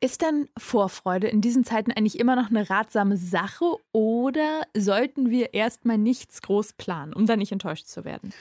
Ist 0.00 0.22
denn 0.22 0.48
Vorfreude 0.56 1.26
in 1.26 1.40
diesen 1.40 1.64
Zeiten 1.64 1.90
eigentlich 1.90 2.20
immer 2.20 2.36
noch 2.36 2.50
eine 2.50 2.70
ratsame 2.70 3.16
Sache 3.16 3.64
oder 3.92 4.62
sollten 4.76 5.30
wir 5.30 5.54
erstmal 5.54 5.98
nichts 5.98 6.40
groß 6.40 6.74
planen, 6.74 7.12
um 7.12 7.26
dann 7.26 7.40
nicht 7.40 7.50
enttäuscht 7.50 7.86
zu 7.86 8.04
werden? 8.04 8.32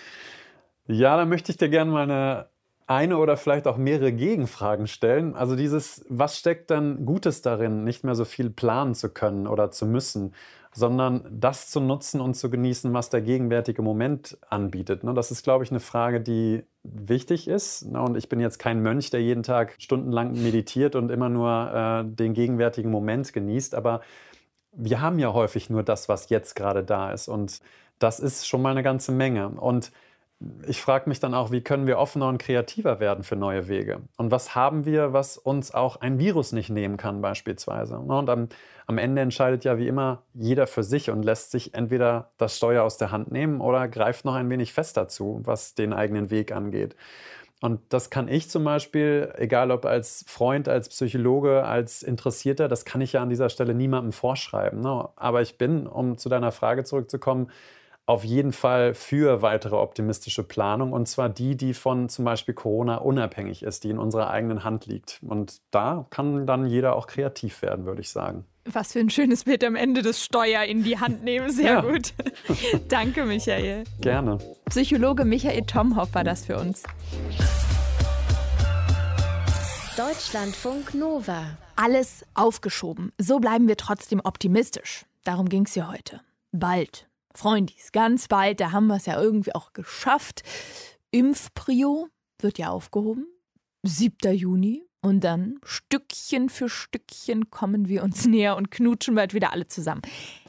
Ja, 0.86 1.18
da 1.18 1.26
möchte 1.26 1.52
ich 1.52 1.58
dir 1.58 1.70
gerne 1.70 1.92
mal 1.92 2.04
eine 2.04 2.50
eine 2.88 3.18
oder 3.18 3.36
vielleicht 3.36 3.68
auch 3.68 3.78
mehrere 3.78 4.14
Gegenfragen 4.14 4.88
stellen. 4.88 5.36
Also 5.36 5.56
dieses, 5.56 6.06
was 6.10 6.38
steckt 6.38 6.72
dann 6.72 7.06
Gutes 7.06 7.42
darin, 7.42 7.84
nicht 7.84 8.06
mehr 8.06 8.16
so 8.16 8.24
viel 8.26 8.50
planen 8.50 8.96
zu 8.96 9.10
können 9.10 9.46
oder 9.46 9.72
zu 9.72 9.86
müssen, 9.86 10.34
sondern 10.74 11.26
das 11.30 11.70
zu 11.70 11.82
nutzen 11.82 12.22
und 12.22 12.36
zu 12.36 12.50
genießen, 12.50 12.94
was 12.94 13.10
der 13.10 13.22
gegenwärtige 13.22 13.82
Moment 13.82 14.38
anbietet. 14.50 15.04
Ne? 15.04 15.14
Das 15.14 15.32
ist, 15.32 15.44
glaube 15.44 15.64
ich, 15.64 15.72
eine 15.72 15.80
Frage, 15.80 16.22
die 16.22 16.64
wichtig 16.84 17.48
ist. 17.48 17.92
Ne? 17.92 18.02
Und 18.02 18.16
ich 18.16 18.30
bin 18.30 18.40
jetzt 18.40 18.58
kein 18.60 18.82
Mönch, 18.82 19.10
der 19.10 19.22
jeden 19.22 19.44
Tag 19.44 19.76
stundenlang 19.80 20.42
meditiert 20.42 20.96
und 20.96 21.12
immer 21.12 21.30
nur 21.30 21.74
äh, 21.74 22.06
den 22.06 22.34
gegenwärtigen 22.34 22.92
Moment 22.92 23.34
genießt. 23.34 23.76
Aber 23.76 24.02
wir 24.72 25.02
haben 25.02 25.20
ja 25.20 25.34
häufig 25.34 25.70
nur 25.70 25.84
das, 25.84 26.08
was 26.08 26.30
jetzt 26.30 26.56
gerade 26.56 26.84
da 26.84 27.12
ist. 27.12 27.28
Und 27.28 27.60
das 28.00 28.20
ist 28.20 28.48
schon 28.48 28.62
mal 28.62 28.72
eine 28.72 28.84
ganze 28.84 29.12
Menge. 29.12 29.50
Und 29.50 29.92
ich 30.68 30.82
frage 30.82 31.10
mich 31.10 31.20
dann 31.20 31.34
auch, 31.34 31.52
wie 31.52 31.62
können 31.62 31.88
wir 31.88 31.98
offener 31.98 32.28
und 32.28 32.38
kreativer 32.38 33.00
werden 33.00 33.24
für 33.24 33.36
neue 33.36 33.68
Wege? 33.68 34.02
Und 34.18 34.30
was 34.30 34.54
haben 34.54 34.86
wir, 34.86 35.12
was 35.12 35.38
uns 35.38 35.74
auch 35.74 35.96
ein 35.98 36.20
Virus 36.20 36.52
nicht 36.52 36.70
nehmen 36.70 36.98
kann 36.98 37.22
beispielsweise? 37.22 37.98
Und 37.98 38.30
am, 38.30 38.48
am, 38.86 38.98
Ende 39.00 39.24
entscheidet 39.24 39.64
ja 39.64 39.80
wie 39.80 39.88
immer 39.88 40.22
jeder 40.36 40.68
für 40.68 40.84
sich 40.84 41.10
und 41.10 41.24
lässt 41.24 41.52
sich 41.52 41.74
entweder 41.74 42.30
das 42.38 42.58
Steuer 42.58 42.84
aus 42.84 42.98
der 42.98 43.12
Hand 43.12 43.32
nehmen 43.32 43.62
oder 43.62 43.88
greift 43.88 44.26
noch 44.26 44.36
ein 44.36 44.50
wenig 44.50 44.74
fest 44.74 44.96
dazu, 44.96 45.42
was 45.44 45.74
den 45.74 45.92
eigenen 45.92 46.30
Weg 46.30 46.52
angeht. 46.52 46.96
Und 47.60 47.82
das 47.90 48.12
kann 48.12 48.28
ich 48.28 48.52
zum 48.52 48.64
Beispiel, 48.64 49.34
egal 49.36 49.72
ob 49.72 49.86
als 49.86 50.24
Freund, 50.28 50.70
als 50.70 50.90
Psychologe, 50.90 51.64
als 51.64 52.04
Interessierter, 52.04 52.68
das 52.68 52.86
kann 52.86 53.02
ich 53.02 53.14
ja 53.14 53.24
an 53.24 53.30
dieser 53.30 53.50
Stelle 53.50 53.74
niemandem 53.74 54.12
vorschreiben. 54.12 54.82
Ne? 54.82 55.10
Aber 55.16 55.42
ich 55.42 55.58
bin, 55.58 55.88
um 55.88 56.20
zu 56.20 56.30
deiner 56.30 56.52
Frage 56.52 56.84
zurückzukommen, 56.84 57.50
auf 58.08 58.24
jeden 58.24 58.54
Fall 58.54 58.94
für 58.94 59.42
weitere 59.42 59.76
optimistische 59.76 60.42
Planung 60.42 60.94
und 60.94 61.08
zwar 61.08 61.28
die, 61.28 61.58
die 61.58 61.74
von 61.74 62.08
zum 62.08 62.24
Beispiel 62.24 62.54
Corona 62.56 62.96
unabhängig 62.96 63.64
ist, 63.64 63.84
die 63.84 63.90
in 63.90 64.00
unserer 64.00 64.30
eigenen 64.30 64.64
Hand 64.64 64.86
liegt. 64.86 65.20
Und 65.28 65.58
da 65.72 66.08
kann 66.10 66.48
dann 66.48 66.66
jeder 66.66 66.96
auch 66.96 67.06
kreativ 67.06 67.62
werden, 67.62 67.86
würde 67.86 68.00
ich 68.00 68.10
sagen. 68.10 68.46
Was 68.64 68.94
für 68.94 69.00
ein 69.00 69.10
schönes 69.10 69.44
Bild 69.44 69.62
am 69.66 69.76
Ende 69.76 70.02
des 70.04 70.24
Steuer 70.24 70.64
in 70.64 70.84
die 70.84 70.98
Hand 71.00 71.24
nehmen. 71.24 71.50
Sehr 71.50 71.66
ja. 71.66 71.82
gut. 71.82 72.14
Danke, 72.88 73.26
Michael. 73.26 73.84
Gerne. 74.00 74.38
Psychologe 74.70 75.26
Michael 75.26 75.64
Tomhoff 75.64 76.16
war 76.16 76.24
das 76.24 76.46
für 76.46 76.58
uns. 76.58 76.84
Deutschlandfunk 79.98 80.94
Nova. 80.94 81.58
Alles 81.76 82.26
aufgeschoben. 82.36 83.12
So 83.18 83.40
bleiben 83.40 83.68
wir 83.68 83.76
trotzdem 83.76 84.22
optimistisch. 84.24 85.06
Darum 85.26 85.50
ging 85.50 85.66
es 85.66 85.76
ja 85.76 85.92
heute. 85.92 86.22
Bald 86.54 87.07
Freundis, 87.38 87.92
ganz 87.92 88.28
bald, 88.28 88.60
da 88.60 88.72
haben 88.72 88.88
wir 88.88 88.96
es 88.96 89.06
ja 89.06 89.22
irgendwie 89.22 89.54
auch 89.54 89.72
geschafft. 89.72 90.42
Impfprio 91.12 92.08
wird 92.40 92.58
ja 92.58 92.70
aufgehoben. 92.70 93.28
7. 93.84 94.34
Juni. 94.34 94.84
Und 95.02 95.24
dann 95.24 95.60
Stückchen 95.64 96.50
für 96.50 96.68
Stückchen 96.68 97.52
kommen 97.52 97.88
wir 97.88 98.04
uns 98.04 98.26
näher 98.28 98.58
und 98.58 98.72
knutschen 98.72 99.14
bald 99.14 99.36
wieder 99.36 99.54
alle 99.54 99.68
zusammen. 99.68 100.02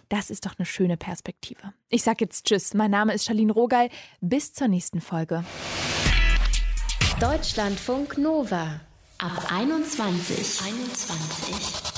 Das 0.08 0.30
ist 0.30 0.46
doch 0.46 0.58
eine 0.58 0.64
schöne 0.64 0.96
Perspektive. 0.96 1.74
Ich 1.90 2.02
sag 2.02 2.22
jetzt 2.22 2.46
Tschüss. 2.46 2.72
Mein 2.72 2.90
Name 2.90 3.12
ist 3.12 3.26
Charlene 3.26 3.52
Rogal. 3.52 3.90
Bis 4.22 4.54
zur 4.54 4.68
nächsten 4.68 5.02
Folge. 5.02 5.44
Deutschlandfunk 7.20 8.16
Nova. 8.16 8.80
Ab 9.18 9.52
21. 9.52 10.62
21. 10.64 11.97